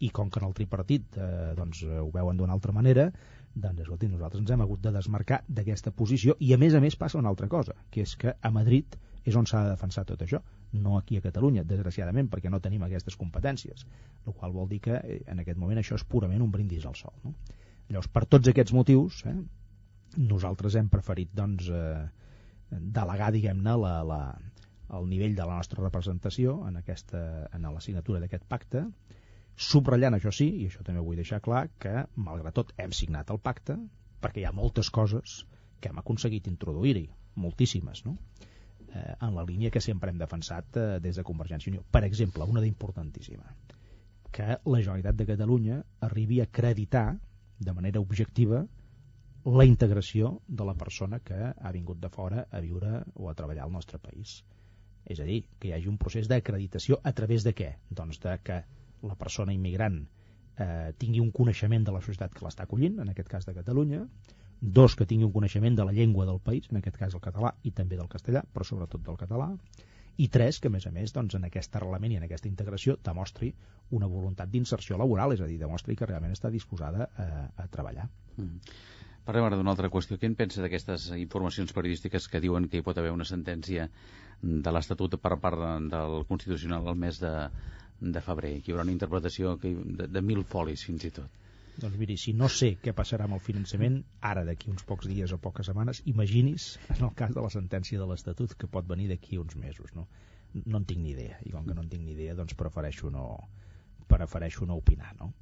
[0.00, 3.08] I com que en el tripartit eh, doncs, ho veuen d'una altra manera,
[3.54, 6.96] doncs, escolti, nosaltres ens hem hagut de desmarcar d'aquesta posició i a més a més
[6.96, 8.96] passa una altra cosa, que és que a Madrid
[9.28, 10.40] és on s'ha de defensar tot això,
[10.72, 13.84] no aquí a Catalunya, desgraciadament, perquè no tenim aquestes competències,
[14.26, 16.96] el qual vol dir que eh, en aquest moment això és purament un brindis al
[16.96, 17.14] sol.
[17.24, 17.34] No?
[17.88, 19.36] Llavors, per tots aquests motius, eh,
[20.16, 22.06] nosaltres hem preferit doncs, eh,
[22.70, 24.22] delegar diguem-ne la, la,
[24.96, 27.20] el nivell de la nostra representació en, aquesta,
[27.52, 28.84] en la signatura d'aquest pacte
[29.58, 33.40] subratllant això sí, i això també vull deixar clar que malgrat tot hem signat el
[33.42, 33.76] pacte
[34.22, 35.42] perquè hi ha moltes coses
[35.80, 38.16] que hem aconseguit introduir-hi moltíssimes no?
[38.94, 42.04] eh, en la línia que sempre hem defensat eh, des de Convergència i Unió per
[42.06, 43.50] exemple, una d'importantíssima
[44.30, 47.18] que la Generalitat de Catalunya arribi a acreditar
[47.58, 48.66] de manera objectiva
[49.48, 53.64] la integració de la persona que ha vingut de fora a viure o a treballar
[53.64, 54.42] al nostre país.
[55.08, 57.70] És a dir, que hi hagi un procés d'acreditació a través de què?
[57.90, 58.58] Doncs de que
[59.08, 60.02] la persona immigrant
[60.58, 64.02] eh, tingui un coneixement de la societat que l'està acollint, en aquest cas de Catalunya,
[64.60, 67.54] dos, que tingui un coneixement de la llengua del país, en aquest cas el català
[67.62, 69.52] i també del castellà, però sobretot del català,
[70.18, 72.96] i tres, que a més a més doncs, en aquest arrelament i en aquesta integració
[73.06, 73.52] demostri
[73.94, 78.08] una voluntat d'inserció laboral, és a dir, demostri que realment està disposada a, a treballar.
[78.36, 78.58] Mm.
[79.28, 80.16] Parlem ara d'una altra qüestió.
[80.16, 83.84] Què en pensa d'aquestes informacions periodístiques que diuen que hi pot haver una sentència
[84.40, 85.60] de l'Estatut per part
[85.92, 87.32] del Constitucional el mes de,
[88.00, 91.34] de febrer, que hi haurà una interpretació que, de, de mil folis fins i tot?
[91.78, 93.98] Doncs miri, si no sé què passarà amb el finançament,
[94.30, 98.00] ara d'aquí uns pocs dies o poques setmanes, imagini's en el cas de la sentència
[98.00, 100.06] de l'Estatut que pot venir d'aquí uns mesos, no?
[100.64, 103.12] No en tinc ni idea, i com que no en tinc ni idea, doncs prefereixo
[103.12, 103.26] no,
[104.08, 105.34] prefereixo no opinar, no?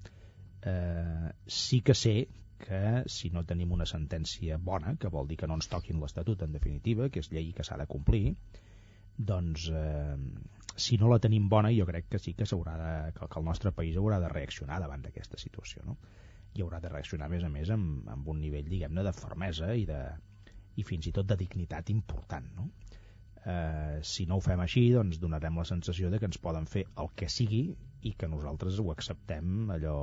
[0.67, 2.17] Eh, sí que sé
[2.61, 2.83] que
[3.13, 6.57] si no tenim una sentència bona, que vol dir que no ens toquin l'Estatut en
[6.57, 8.37] definitiva, que és llei que s'ha de complir,
[9.17, 10.17] doncs eh,
[10.77, 13.73] si no la tenim bona jo crec que sí que, de, que, que el nostre
[13.73, 15.97] país haurà de reaccionar davant d'aquesta situació no?
[16.55, 19.73] i haurà de reaccionar a més a més amb, amb un nivell diguem-ne de fermesa
[19.75, 20.01] i, de,
[20.77, 22.69] i fins i tot de dignitat important no?
[23.45, 26.85] eh, si no ho fem així doncs donarem la sensació de que ens poden fer
[27.01, 27.65] el que sigui
[28.03, 29.99] i que nosaltres ho acceptem allò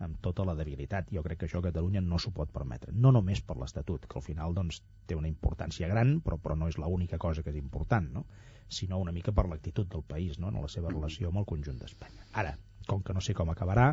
[0.00, 1.10] amb tota la debilitat.
[1.12, 2.92] Jo crec que això Catalunya no s'ho pot permetre.
[2.92, 6.70] No només per l'Estatut, que al final doncs, té una importància gran, però, però no
[6.72, 8.24] és l'única cosa que és important, no?
[8.70, 10.48] sinó una mica per l'actitud del país, no?
[10.48, 12.28] en la seva relació amb el conjunt d'Espanya.
[12.42, 12.54] Ara,
[12.86, 13.90] com que no sé com acabarà,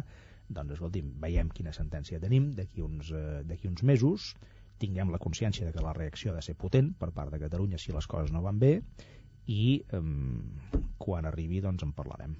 [0.47, 4.31] doncs, escolti'm, veiem quina sentència tenim d'aquí uns, eh, uns mesos,
[4.77, 7.81] tinguem la consciència de que la reacció ha de ser potent per part de Catalunya
[7.81, 8.77] si les coses no van bé,
[9.47, 10.01] i eh,
[11.01, 12.37] quan arribi doncs en parlarem.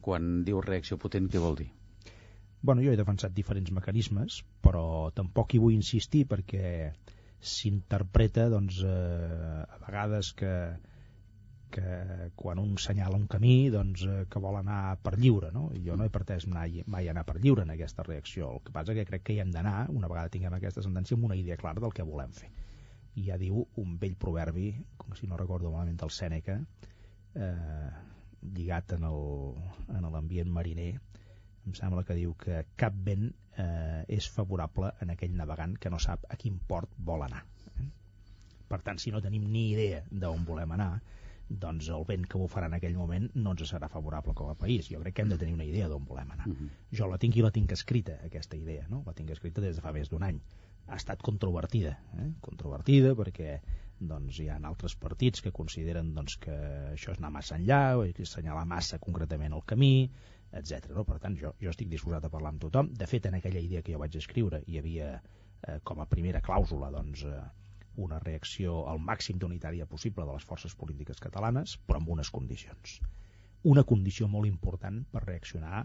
[0.00, 1.70] Quan diu reacció potent, què vol dir?
[2.64, 6.94] Bueno, jo he defensat diferents mecanismes, però tampoc hi vull insistir perquè
[7.44, 10.52] s'interpreta doncs, eh, a vegades que,
[11.74, 15.66] que quan un senyala un camí doncs, eh, que vol anar per lliure no?
[15.86, 18.96] jo no he pretès mai, mai anar per lliure en aquesta reacció el que passa
[18.96, 21.84] que crec que hi hem d'anar una vegada tinguem aquesta sentència amb una idea clara
[21.84, 22.48] del que volem fer
[23.20, 26.56] i ja diu un vell proverbi com si no recordo malament del Sèneca
[27.34, 27.90] eh,
[28.56, 29.04] lligat en
[30.08, 30.94] l'ambient mariner
[31.66, 36.00] em sembla que diu que cap vent eh, és favorable en aquell navegant que no
[36.02, 37.44] sap a quin port vol anar.
[37.74, 37.88] Eh?
[38.68, 40.92] Per tant, si no tenim ni idea d'on volem anar,
[41.48, 44.88] doncs el vent que bufarà en aquell moment no ens serà favorable com a país.
[44.90, 46.48] Jo crec que hem de tenir una idea d'on volem anar.
[46.48, 46.68] Uh -huh.
[46.90, 49.02] Jo la tinc i la tinc escrita, aquesta idea, no?
[49.06, 50.40] La tinc escrita des de fa més d'un any.
[50.86, 52.32] Ha estat controvertida, eh?
[52.40, 53.60] controvertida perquè
[53.98, 56.54] doncs, hi ha altres partits que consideren doncs, que
[56.92, 60.10] això és anar massa enllà, o assenyalar massa concretament el camí,
[60.60, 60.92] etc.
[60.96, 61.04] No?
[61.08, 62.92] Per tant, jo, jo estic disposat a parlar amb tothom.
[62.98, 66.42] De fet, en aquella idea que jo vaig escriure hi havia eh, com a primera
[66.44, 67.42] clàusula doncs, eh,
[68.04, 72.98] una reacció al màxim d'unitària possible de les forces polítiques catalanes, però amb unes condicions.
[73.72, 75.84] Una condició molt important per reaccionar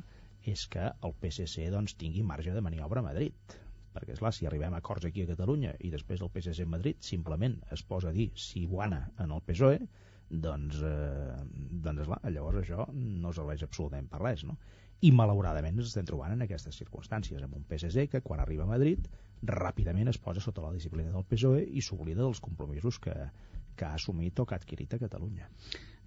[0.53, 3.57] és que el PSC doncs, tingui marge de maniobra a Madrid.
[3.93, 6.74] Perquè, és clar si arribem a acords aquí a Catalunya i després el PSC a
[6.74, 9.80] Madrid simplement es posa a dir si guana en el PSOE,
[10.30, 11.36] doncs, eh,
[11.86, 14.57] doncs esclar, llavors això no serveix absolutament per res, no?
[15.01, 18.71] I malauradament ens estem trobant en aquestes circumstàncies, amb un PSC que quan arriba a
[18.71, 19.07] Madrid
[19.47, 23.15] ràpidament es posa sota la disciplina del PSOE i s'oblida dels compromisos que,
[23.80, 25.47] que ha assumit o que ha adquirit a Catalunya.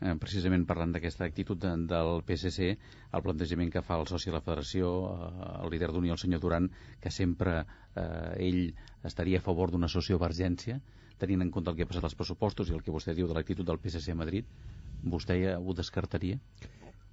[0.02, 2.72] Eh, precisament parlant d'aquesta actitud de, del PSC,
[3.16, 6.42] el plantejament que fa el soci de la federació, eh, el líder d'Unió, el senyor
[6.42, 6.68] Duran,
[7.00, 8.74] que sempre eh, ell
[9.08, 10.80] estaria a favor d'una sociovergència,
[11.18, 13.36] tenint en compte el que ha passat als pressupostos i el que vostè diu de
[13.36, 14.48] l'actitud del PSC a Madrid,
[15.14, 16.38] vostè ja ho descartaria?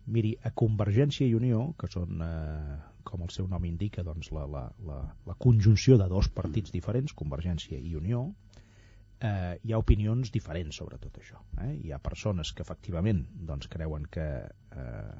[0.09, 4.45] Miri, a Convergència i Unió, que són, eh, com el seu nom indica, doncs la,
[4.49, 8.23] la, la, la conjunció de dos partits diferents, Convergència i Unió,
[9.19, 11.41] eh, hi ha opinions diferents sobre tot això.
[11.65, 11.73] Eh?
[11.83, 15.19] Hi ha persones que efectivament doncs, creuen que eh,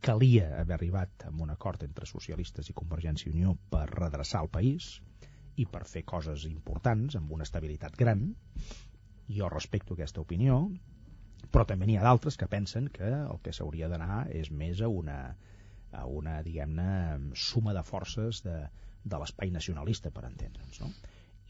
[0.00, 4.52] calia haver arribat a un acord entre socialistes i Convergència i Unió per redreçar el
[4.52, 4.98] país
[5.56, 8.28] i per fer coses importants amb una estabilitat gran.
[9.30, 10.60] Jo respecto aquesta opinió,
[11.50, 14.88] però també n'hi ha d'altres que pensen que el que s'hauria d'anar és més a
[14.88, 15.20] una,
[15.92, 16.90] a una diguem-ne,
[17.34, 18.58] suma de forces de,
[19.04, 20.92] de l'espai nacionalista, per entendre'ns, no?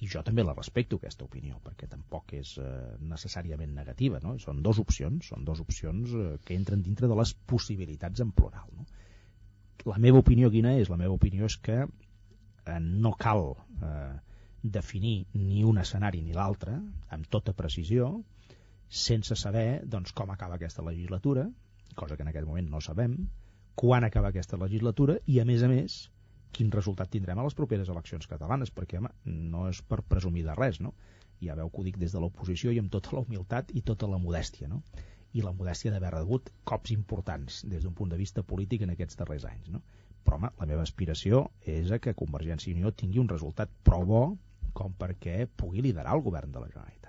[0.01, 2.69] I jo també la respecto, aquesta opinió, perquè tampoc és eh,
[3.05, 4.39] necessàriament negativa, no?
[4.41, 8.71] Són dues opcions, són dues opcions eh, que entren dintre de les possibilitats en plural,
[8.79, 8.87] no?
[9.89, 10.89] La meva opinió quina és?
[10.93, 11.83] La meva opinió és que
[12.79, 14.15] no cal eh,
[14.63, 16.77] definir ni un escenari ni l'altre
[17.11, 18.13] amb tota precisió,
[18.91, 21.49] sense saber doncs, com acaba aquesta legislatura,
[21.95, 23.17] cosa que en aquest moment no sabem,
[23.75, 26.01] quan acaba aquesta legislatura i, a més a més,
[26.53, 30.57] quin resultat tindrem a les properes eleccions catalanes, perquè home, no és per presumir de
[30.59, 30.93] res, no?
[31.41, 34.11] Ja veu que ho dic des de l'oposició i amb tota la humilitat i tota
[34.11, 34.83] la modèstia, no?
[35.33, 39.17] I la modèstia d'haver rebut cops importants des d'un punt de vista polític en aquests
[39.21, 39.83] darrers anys, no?
[40.25, 44.07] Però, home, la meva aspiració és a que Convergència i Unió tingui un resultat prou
[44.07, 44.25] bo
[44.77, 47.01] com perquè pugui liderar el govern de la Generalitat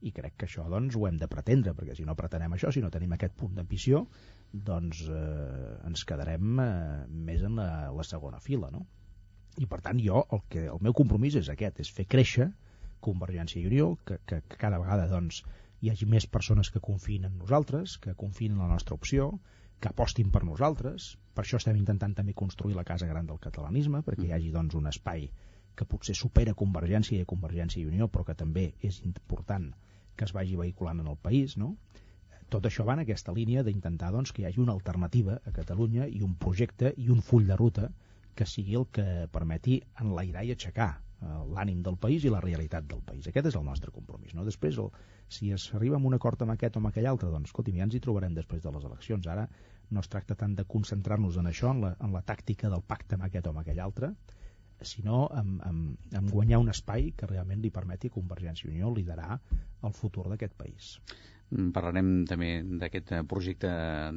[0.00, 2.80] i crec que això doncs, ho hem de pretendre, perquè si no pretenem això, si
[2.80, 4.04] no tenim aquest punt d'ambició,
[4.68, 6.68] doncs eh, ens quedarem eh,
[7.28, 8.70] més en la, la segona fila.
[8.72, 8.86] No?
[9.60, 12.48] I per tant jo, el, que, el meu compromís és aquest, és fer créixer
[13.04, 15.42] Convergència i Unió, que, que, que cada vegada doncs,
[15.80, 19.30] hi hagi més persones que confien en nosaltres, que confien en la nostra opció,
[19.80, 21.14] que apostin per nosaltres.
[21.34, 24.76] Per això estem intentant també construir la Casa Gran del Catalanisme, perquè hi hagi doncs,
[24.76, 25.30] un espai
[25.76, 29.70] que potser supera Convergència i Convergència i Unió, però que també és important
[30.16, 31.74] que es vagi vehiculant en el país, no?
[32.52, 36.08] Tot això va en aquesta línia d'intentar doncs, que hi hagi una alternativa a Catalunya
[36.10, 37.88] i un projecte i un full de ruta
[38.34, 43.02] que sigui el que permeti enlairar i aixecar l'ànim del país i la realitat del
[43.04, 43.26] país.
[43.28, 44.34] Aquest és el nostre compromís.
[44.34, 44.44] No?
[44.46, 44.90] Després, el,
[45.28, 47.88] si es arriba a un acord amb aquest o amb aquell altre, doncs, escolti'm, ja
[47.88, 49.28] ens hi trobarem després de les eleccions.
[49.28, 49.46] Ara
[49.90, 53.18] no es tracta tant de concentrar-nos en això, en la, en la tàctica del pacte
[53.18, 54.14] amb aquest o amb aquell altre,
[54.82, 55.80] sinó en, en,
[56.16, 59.36] en guanyar un espai que realment li permeti a Convergència i Unió liderar
[59.84, 60.94] el futur d'aquest país.
[61.50, 62.50] Mm, parlarem també
[62.80, 63.70] d'aquest eh, projecte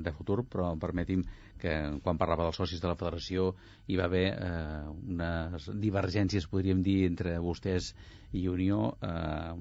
[0.06, 1.24] de futur, però permeti'm
[1.62, 1.74] que
[2.04, 3.54] quan parlava dels socis de la federació
[3.88, 7.94] hi va haver eh, unes divergències, podríem dir, entre vostès
[8.34, 9.54] i Unió eh,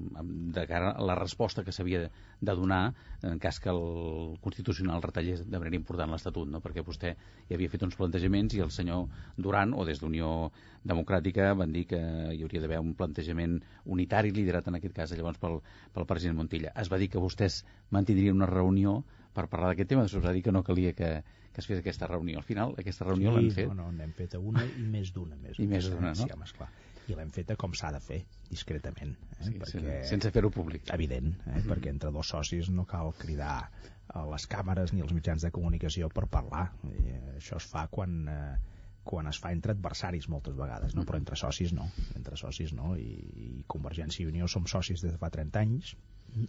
[0.57, 2.01] de cara a la resposta que s'havia
[2.43, 6.59] de donar en cas que el Constitucional retallés de manera important l'Estatut, no?
[6.63, 7.13] perquè vostè
[7.47, 10.51] hi havia fet uns plantejaments i el senyor Duran, o des d'Unió
[10.83, 12.01] Democràtica, van dir que
[12.33, 15.61] hi hauria d'haver un plantejament unitari liderat en aquest cas llavors pel,
[15.93, 16.73] pel president Montilla.
[16.75, 19.03] Es va dir que vostès mantindrien una reunió
[19.33, 21.09] per parlar d'aquest tema, després va dir que no calia que,
[21.53, 22.39] que es fes aquesta reunió.
[22.41, 23.69] Al final, aquesta reunió sí, l'han fet.
[23.69, 25.37] No, no, n'hem fet una i més d'una.
[25.43, 26.19] Més I més d'una, no?
[26.21, 26.69] Sí, home, esclar.
[27.11, 28.19] I l'hem feta com s'ha de fer,
[28.49, 29.15] discretament.
[29.37, 29.47] Eh?
[29.47, 30.85] Sí, perquè, sense fer-ho públic.
[30.95, 31.49] Evident, eh?
[31.49, 31.71] Mm -hmm.
[31.71, 33.69] perquè entre dos socis no cal cridar
[34.13, 36.71] a les càmeres ni als mitjans de comunicació per parlar.
[36.83, 38.27] I, eh, això es fa quan...
[38.27, 38.71] Eh,
[39.03, 41.03] quan es fa entre adversaris moltes vegades, no?
[41.03, 45.11] però entre socis no, entre socis no, i, i Convergència i Unió som socis des
[45.11, 45.95] de fa 30 anys,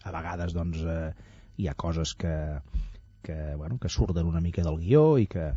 [0.03, 1.11] a vegades doncs eh,
[1.57, 2.35] hi ha coses que,
[3.23, 5.53] que, bueno, que surten una mica del guió i que,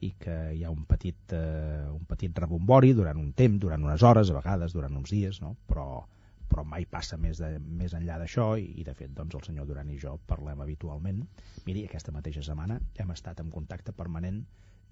[0.00, 4.02] i que hi ha un petit, eh, un petit rebombori durant un temps, durant unes
[4.02, 5.56] hores, a vegades, durant uns dies, no?
[5.68, 6.04] però,
[6.50, 9.68] però mai passa més, de, més enllà d'això i, i de fet doncs, el senyor
[9.68, 11.22] Duran i jo parlem habitualment.
[11.66, 14.42] Miri, aquesta mateixa setmana hem estat en contacte permanent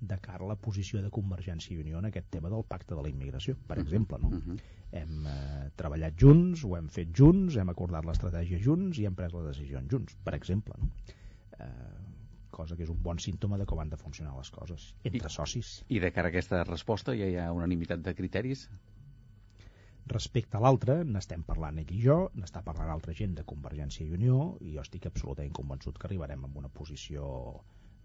[0.01, 3.03] de cara a la posició de Convergència i Unió en aquest tema del pacte de
[3.03, 4.19] la immigració, per exemple.
[4.23, 4.29] No?
[4.29, 4.59] Uh -huh.
[4.97, 9.35] Hem eh, treballat junts, ho hem fet junts, hem acordat l'estratègia junts i hem pres
[9.37, 10.79] les decisions junts, per exemple.
[10.81, 11.17] No?
[11.59, 11.97] Eh,
[12.59, 15.33] cosa que és un bon símptoma de com han de funcionar les coses, entre I,
[15.33, 15.73] socis.
[15.93, 18.67] I de cara a aquesta resposta ja hi ha unanimitat de criteris?
[20.09, 24.55] Respecte a l'altre, n'estem parlant i jo, n'està parlant altra gent de Convergència i Unió,
[24.65, 27.29] i jo estic absolutament convençut que arribarem a una posició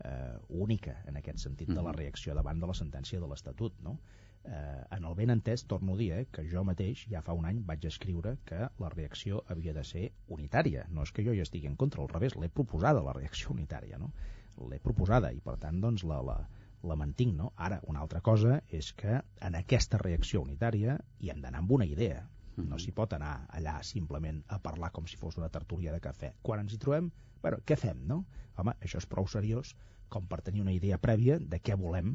[0.04, 3.98] eh, única en aquest sentit de la reacció davant de la sentència de l'Estatut no?
[4.46, 7.46] Eh, en el ben entès, torno a dir eh, que jo mateix ja fa un
[7.50, 11.44] any vaig escriure que la reacció havia de ser unitària no és que jo hi
[11.44, 14.12] estigui en contra, al revés l'he proposada la reacció unitària no?
[14.70, 16.38] l'he proposada i per tant doncs la, la,
[16.84, 17.54] la mantinc no?
[17.56, 21.90] ara una altra cosa és que en aquesta reacció unitària hi hem d'anar amb una
[21.90, 22.28] idea
[22.58, 22.80] no mhm.
[22.84, 26.62] s'hi pot anar allà simplement a parlar com si fos una tertúlia de cafè quan
[26.62, 27.10] ens hi trobem,
[27.42, 28.24] bueno, què fem, no?
[28.58, 29.74] home, això és prou seriós
[30.14, 32.14] com per tenir una idea prèvia de què volem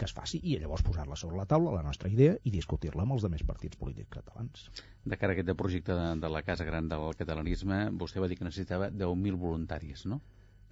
[0.00, 3.16] que es faci i llavors posar-la sobre la taula, la nostra idea, i discutir-la amb
[3.16, 4.68] els demés partits polítics catalans.
[5.04, 8.38] De cara a aquest projecte de, de la Casa Gran del Catalanisme, vostè va dir
[8.40, 10.22] que necessitava 10.000 voluntaris, no?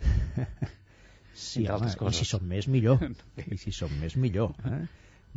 [1.35, 3.05] sí, home, i si són més, millor.
[3.45, 4.57] I si són més, millor.
[4.64, 4.81] Eh?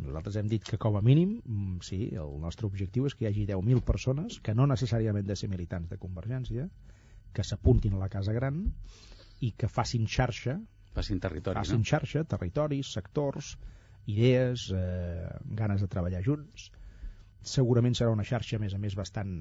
[0.02, 3.30] Nosaltres hem dit que com a mínim, mm, sí, el nostre objectiu és que hi
[3.30, 6.68] hagi 10.000 persones que no necessàriament de ser militants de Convergència,
[7.32, 8.64] que s'apuntin a la Casa Gran
[9.44, 10.60] i que facin xarxa
[10.92, 11.88] Facin territori, Facin no?
[11.88, 13.54] xarxa, territoris, sectors,
[14.06, 15.28] idees, eh,
[15.58, 16.70] ganes de treballar junts.
[17.42, 19.34] Segurament serà una xarxa, a més a més, bastant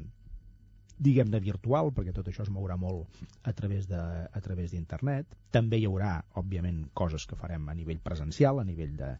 [1.01, 5.33] diguem-ne virtual, perquè tot això es mourà molt a través de, a través d'internet.
[5.51, 9.11] També hi haurà, òbviament, coses que farem a nivell presencial, a nivell, de,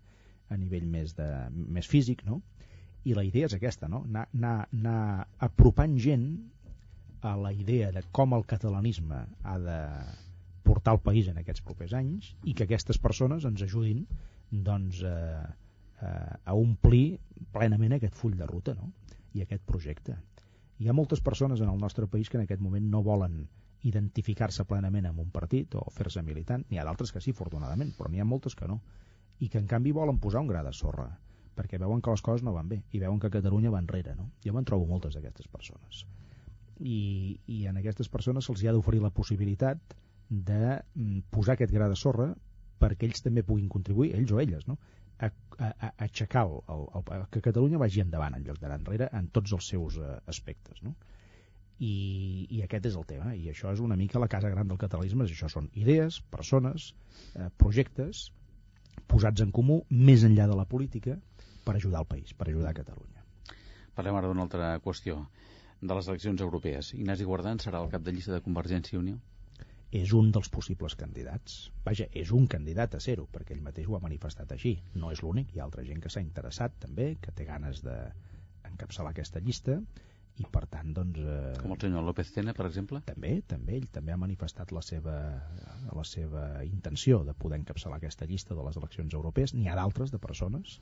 [0.50, 2.42] a nivell més, de, més físic, no?
[3.04, 4.04] I la idea és aquesta, no?
[4.06, 6.28] Anar, anar, anar apropant gent
[7.26, 9.80] a la idea de com el catalanisme ha de,
[10.64, 14.06] portar el país en aquests propers anys i que aquestes persones ens ajudin
[14.52, 15.46] doncs, eh,
[16.02, 17.20] eh, a omplir
[17.52, 18.92] plenament aquest full de ruta no?
[19.34, 20.18] i aquest projecte.
[20.82, 23.48] Hi ha moltes persones en el nostre país que en aquest moment no volen
[23.88, 26.66] identificar-se plenament amb un partit o fer-se militant.
[26.70, 28.82] N'hi ha d'altres que sí, afortunadament, però n'hi ha moltes que no.
[29.42, 31.10] I que en canvi volen posar un gra de sorra
[31.56, 34.16] perquè veuen que les coses no van bé i veuen que Catalunya va enrere.
[34.16, 34.30] No?
[34.46, 36.06] Jo me'n trobo moltes d'aquestes persones.
[36.80, 39.96] I, I en aquestes persones se'ls ha d'oferir la possibilitat
[40.30, 42.32] de mm, posar aquest gra de sorra
[42.82, 44.78] perquè ells també puguin contribuir, ells o elles, no?
[45.22, 45.30] a,
[45.60, 49.30] a, a aixecar el, el, el, que Catalunya vagi endavant en lloc d'anar enrere en
[49.36, 50.82] tots els seus uh, aspectes.
[50.86, 50.96] No?
[51.82, 51.94] I,
[52.50, 55.26] I aquest és el tema, i això és una mica la casa gran del catalanisme,
[55.26, 56.92] això són idees, persones,
[57.34, 58.28] eh, projectes
[59.10, 61.18] posats en comú més enllà de la política
[61.66, 63.26] per ajudar el país, per ajudar Catalunya.
[63.98, 65.24] Parlem ara d'una altra qüestió,
[65.82, 66.94] de les eleccions europees.
[66.94, 69.18] Ignasi Guardant serà el cap de llista de Convergència i Unió?
[69.92, 71.66] És un dels possibles candidats.
[71.84, 74.78] Vaja, és un candidat a ser-ho, perquè ell mateix ho ha manifestat així.
[74.96, 79.12] No és l'únic, hi ha altra gent que s'ha interessat també, que té ganes d'encapçalar
[79.12, 79.82] aquesta llista,
[80.40, 81.20] i per tant, doncs...
[81.20, 83.02] Eh, Com el senyor López Tena, per exemple?
[83.06, 85.16] També, també, ell també ha manifestat la seva,
[85.92, 89.54] la seva intenció de poder encapçalar aquesta llista de les eleccions europees.
[89.58, 90.80] N'hi ha d'altres de persones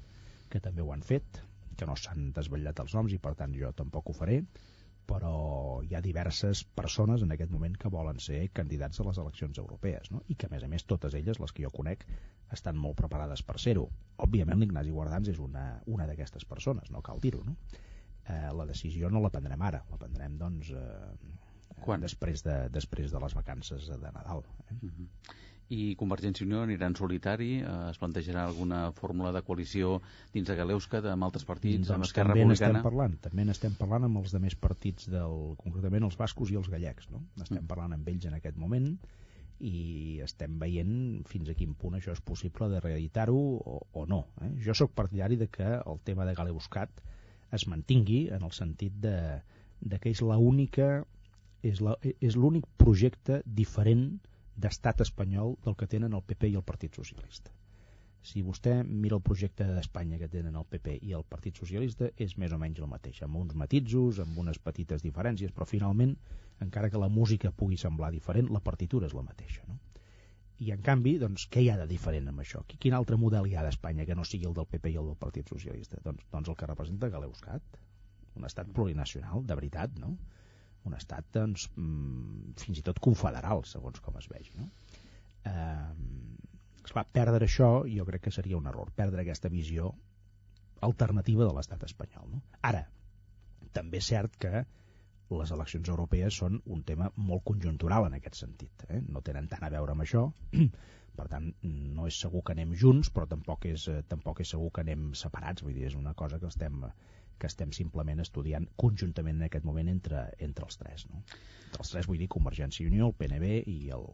[0.53, 1.41] que també ho han fet,
[1.79, 4.43] que no s'han desvetllat els noms i per tant jo tampoc ho faré,
[5.09, 9.57] però hi ha diverses persones en aquest moment que volen ser candidats a les eleccions
[9.63, 10.21] europees no?
[10.29, 12.05] i que a més a més totes elles, les que jo conec
[12.57, 13.87] estan molt preparades per ser-ho
[14.27, 15.65] òbviament l'Ignasi Guardans és una,
[15.97, 17.57] una d'aquestes persones, no cal dir-ho no?
[18.27, 21.13] eh, la decisió no la prendrem ara la prendrem doncs eh,
[21.79, 22.01] Quan?
[22.03, 24.81] Després, de, després de les vacances de Nadal eh?
[24.81, 25.07] Uh -huh
[25.69, 27.49] i Convergència i Unió anirà en solitari?
[27.61, 29.99] Eh, es plantejarà alguna fórmula de coalició
[30.33, 32.81] dins de Galeusca, amb altres partits, doncs amb Esquerra també Republicana?
[32.85, 37.09] Parlant, també n'estem parlant amb els demés partits, del, concretament els bascos i els gallecs.
[37.13, 37.21] No?
[37.37, 37.69] Estem mm.
[37.69, 38.89] parlant amb ells en aquest moment
[39.59, 40.93] i estem veient
[41.27, 44.23] fins a quin punt això és possible de reeditar-ho o, o no.
[44.41, 44.53] Eh?
[44.65, 47.03] Jo sóc partidari de que el tema de Galeuscat
[47.53, 49.17] es mantingui en el sentit de,
[49.81, 51.03] de que és l'única
[51.59, 54.13] és l'únic projecte diferent
[54.65, 57.53] d'estat espanyol del que tenen el PP i el Partit Socialista.
[58.29, 62.35] Si vostè mira el projecte d'Espanya que tenen el PP i el Partit Socialista, és
[62.41, 66.17] més o menys el mateix, amb uns matisos, amb unes petites diferències, però finalment,
[66.65, 69.63] encara que la música pugui semblar diferent, la partitura és la mateixa.
[69.69, 69.79] No?
[70.59, 72.65] I en canvi, doncs, què hi ha de diferent amb això?
[72.67, 75.21] Quin altre model hi ha d'Espanya que no sigui el del PP i el del
[75.21, 76.01] Partit Socialista?
[76.03, 77.79] Doncs, doncs el que representa Galeuscat,
[78.35, 80.17] un estat plurinacional, de veritat, no?
[80.87, 84.53] Un estat doncs, mm, fins i tot confederal, segons com es vegi.
[84.57, 84.69] No?
[85.49, 86.29] Eh,
[86.89, 89.91] Esclar, perdre això jo crec que seria un error, perdre aquesta visió
[90.87, 92.29] alternativa de l'estat espanyol.
[92.31, 92.39] No?
[92.69, 92.85] Ara,
[93.75, 94.63] també és cert que
[95.39, 98.85] les eleccions europees són un tema molt conjuntural en aquest sentit.
[98.87, 99.03] Eh?
[99.05, 100.23] No tenen tant a veure amb això,
[101.19, 101.51] per tant,
[101.99, 105.11] no és segur que anem junts, però tampoc és, eh, tampoc és segur que anem
[105.21, 106.81] separats, vull dir, és una cosa que estem,
[107.39, 111.07] que estem simplement estudiant conjuntament en aquest moment entre, entre els tres.
[111.09, 111.23] No?
[111.69, 114.05] Entre els tres vull dir Convergència i Unió, el PNB i el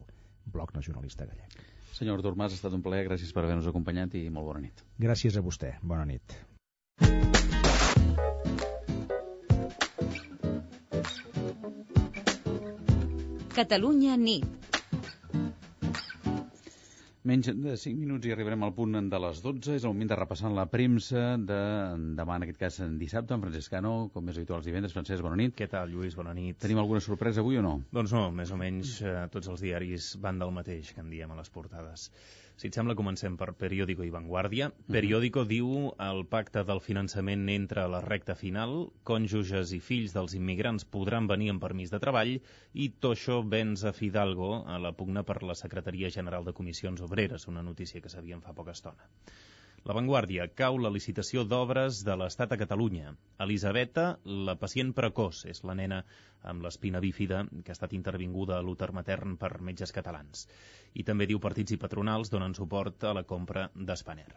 [0.54, 1.58] Bloc Nacionalista Gallec.
[1.96, 4.84] Senyor Artur Mas, ha estat un plaer, gràcies per haver-nos acompanyat i molt bona nit.
[5.00, 6.36] Gràcies a vostè, bona nit.
[13.56, 14.75] Catalunya nit.
[17.26, 19.72] Menys de 5 minuts i arribarem al punt de les 12.
[19.74, 21.58] És el moment de repassar la premsa de
[22.20, 24.94] demà, en aquest cas, en dissabte, en Francescano, com és habitual els divendres.
[24.94, 25.56] Francesc, bona nit.
[25.58, 26.14] Què tal, Lluís?
[26.14, 26.60] Bona nit.
[26.62, 27.74] Tenim alguna sorpresa avui o no?
[27.98, 31.34] Doncs no, més o menys eh, tots els diaris van del mateix, que en diem
[31.34, 32.12] a les portades.
[32.56, 34.70] Si et sembla, comencem per Periódico i Vanguardia.
[34.94, 38.72] Periódico diu el pacte del finançament entra a la recta final,
[39.10, 42.32] cònjuges i fills dels immigrants podran venir amb permís de treball
[42.72, 47.44] i Toixo venç a Fidalgo a la pugna per la Secretaria General de Comissions Obreres,
[47.52, 49.12] una notícia que sabíem fa poca estona.
[49.86, 53.12] La Vanguardia cau la licitació d'obres de l'Estat a Catalunya.
[53.44, 54.06] Elisabeta,
[54.48, 56.00] la pacient precoç, és la nena
[56.52, 60.48] amb l'espina bífida que ha estat intervinguda a l'úter matern per metges catalans.
[60.96, 64.28] I també diu partits i patronals donen suport a la compra d'Espaner.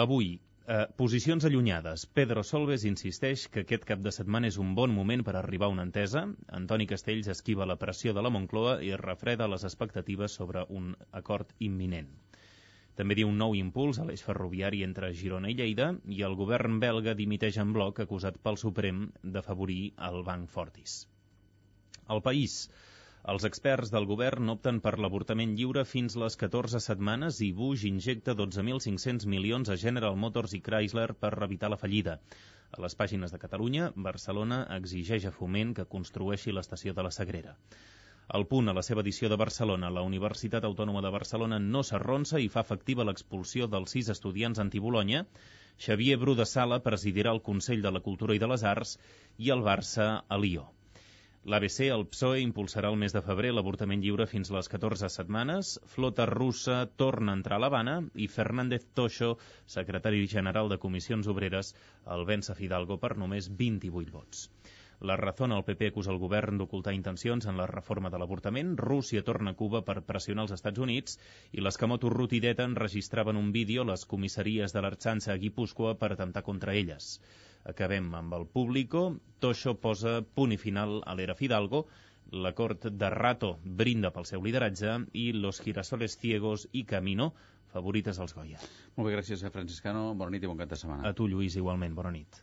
[0.00, 0.30] L'avui,
[0.66, 2.06] eh, posicions allunyades.
[2.18, 5.74] Pedro Solbes insisteix que aquest cap de setmana és un bon moment per arribar a
[5.74, 6.24] una entesa.
[6.60, 11.52] Antoni Castells esquiva la pressió de la Moncloa i refreda les expectatives sobre un acord
[11.58, 12.10] imminent.
[12.96, 16.78] També diu un nou impuls a l'eix ferroviari entre Girona i Lleida i el govern
[16.80, 19.02] belga dimiteix en bloc acusat pel Suprem
[19.36, 20.94] d'afavorir el Banc Fortis.
[22.14, 22.54] El país.
[23.32, 28.36] Els experts del govern opten per l'avortament lliure fins les 14 setmanes i Bush injecta
[28.40, 32.14] 12.500 milions a General Motors i Chrysler per evitar la fallida.
[32.76, 37.56] A les pàgines de Catalunya, Barcelona exigeix a Foment que construeixi l'estació de la Sagrera.
[38.38, 42.38] El punt a la seva edició de Barcelona, la Universitat Autònoma de Barcelona no s'arronsa
[42.46, 45.26] i fa efectiva l'expulsió dels sis estudiants anti-Bologna.
[45.88, 48.98] Xavier Bru de Sala presidirà el Consell de la Cultura i de les Arts
[49.38, 50.70] i el Barça a Lió.
[51.52, 55.68] L'ABC, el PSOE, impulsarà el mes de febrer l'avortament lliure fins les 14 setmanes.
[55.92, 57.94] Flota russa torna a entrar a l'Havana
[58.24, 59.28] i Fernández Toixo,
[59.74, 61.70] secretari general de Comissions Obreres,
[62.16, 64.42] el vence Fidalgo per només 28 vots.
[65.06, 68.74] La Razón, el PP acusa el govern d'ocultar intencions en la reforma de l'avortament.
[68.82, 71.18] Rússia torna a Cuba per pressionar els Estats Units
[71.52, 76.10] i les Camoto Rutideta enregistraven un vídeo a les comissaries de l'Arxança a Guipúscoa per
[76.16, 77.20] atemptar contra elles.
[77.66, 79.04] Acabem amb el Público.
[79.42, 81.84] Toixo posa punt i final a l'era Fidalgo.
[82.44, 83.52] La cort de Rato
[83.82, 87.32] brinda pel seu lideratge i Los girasoles ciegos i Camino
[87.76, 88.58] favorites als Goya.
[88.96, 90.08] Molt bé, gràcies, Franciscano.
[90.14, 91.06] Bona nit i bon cap de setmana.
[91.08, 91.94] A tu, Lluís, igualment.
[91.98, 92.42] Bona nit.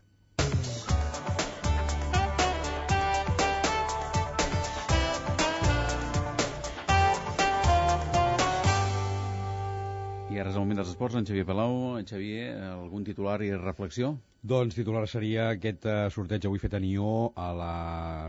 [10.34, 11.74] I ara és el moment dels esports, en Xavier Palau.
[12.00, 14.16] En Xavier, algun titular i reflexió?
[14.50, 17.68] Doncs titular seria aquest uh, sorteig avui fet a Nió a la,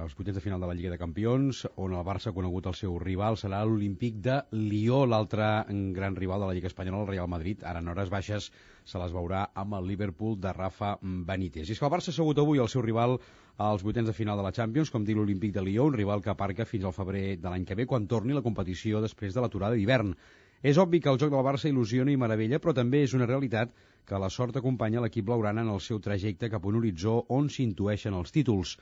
[0.03, 2.77] als vuitens de final de la Lliga de Campions, on el Barça ha conegut el
[2.77, 5.49] seu rival, serà l'Olímpic de Lió, l'altre
[5.97, 7.65] gran rival de la Lliga Espanyola, el Real Madrid.
[7.65, 8.51] Ara en hores baixes
[8.85, 11.71] se les veurà amb el Liverpool de Rafa Benítez.
[11.71, 13.17] I és que el Barça ha segut avui el seu rival
[13.57, 16.37] als vuitens de final de la Champions, com diu l'Olímpic de Lió, un rival que
[16.37, 19.81] aparca fins al febrer de l'any que ve, quan torni la competició després de l'aturada
[19.81, 20.13] d'hivern.
[20.65, 23.73] És obvi que el joc del Barça il·lusiona i meravella, però també és una realitat
[24.09, 27.51] que la sort acompanya l'equip blaugrana en el seu trajecte cap a un horitzó on
[27.53, 28.73] s'intueixen els títols.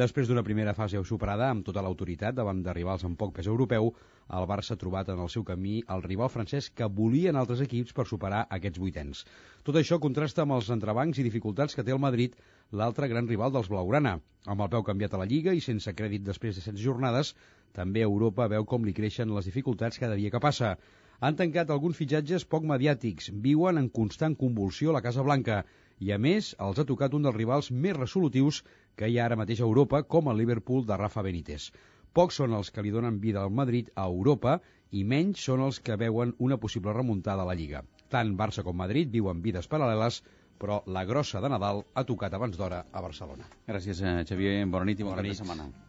[0.00, 3.90] Després d'una primera fase superada amb tota l'autoritat davant de rivals amb poc pes europeu,
[4.38, 7.98] el Barça ha trobat en el seu camí el rival francès que volien altres equips
[7.98, 9.26] per superar aquests vuitens.
[9.66, 12.38] Tot això contrasta amb els entrebancs i dificultats que té el Madrid,
[12.70, 14.20] l'altre gran rival dels blaugrana.
[14.46, 17.34] Amb el peu canviat a la Lliga i sense crèdit després de 16 jornades,
[17.74, 20.76] també Europa veu com li creixen les dificultats cada dia que passa
[21.20, 25.62] han tancat alguns fitxatges poc mediàtics, viuen en constant convulsió a la Casa Blanca
[26.00, 28.62] i, a més, els ha tocat un dels rivals més resolutius
[28.98, 31.70] que hi ha ara mateix a Europa, com el Liverpool de Rafa Benítez.
[32.14, 34.60] Pocs són els que li donen vida al Madrid a Europa
[34.94, 37.82] i menys són els que veuen una possible remuntada a la Lliga.
[38.10, 40.20] Tant Barça com Madrid viuen vides paral·leles,
[40.58, 43.50] però la grossa de Nadal ha tocat abans d'hora a Barcelona.
[43.66, 44.60] Gràcies, eh, Xavier.
[44.66, 45.42] Bona nit i bona, bona nit.
[45.42, 45.83] setmana.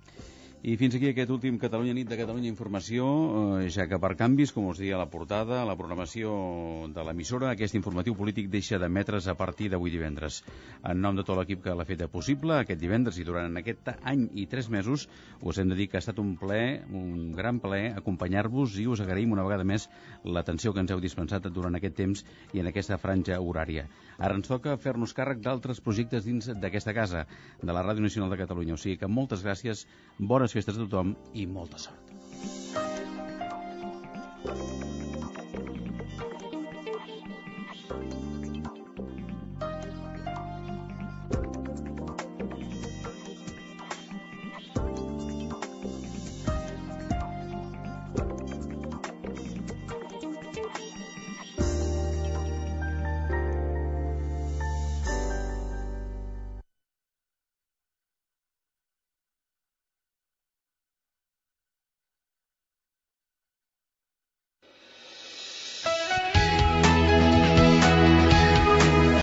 [0.66, 3.06] I fins aquí aquest últim Catalunya nit de Catalunya Informació,
[3.62, 6.32] eh, ja que per canvis, com us deia la portada, la programació
[6.96, 10.40] de l'emissora, aquest informatiu polític deixa d'emetre's a partir d'avui divendres.
[10.82, 14.26] En nom de tot l'equip que l'ha fet possible, aquest divendres i durant aquest any
[14.34, 15.06] i tres mesos,
[15.44, 19.06] us hem de dir que ha estat un ple, un gran ple, acompanyar-vos i us
[19.06, 19.86] agraïm una vegada més
[20.24, 22.26] l'atenció que ens heu dispensat durant aquest temps
[22.58, 23.86] i en aquesta franja horària.
[24.18, 27.26] Ara ens toca fer-nos càrrec d'altres projectes dins d'aquesta casa,
[27.62, 28.76] de la Ràdio Nacional de Catalunya.
[28.76, 29.86] O sigui que moltes gràcies,
[30.20, 32.14] bones festes a tothom i molta sort.
[34.46, 34.95] Thank you.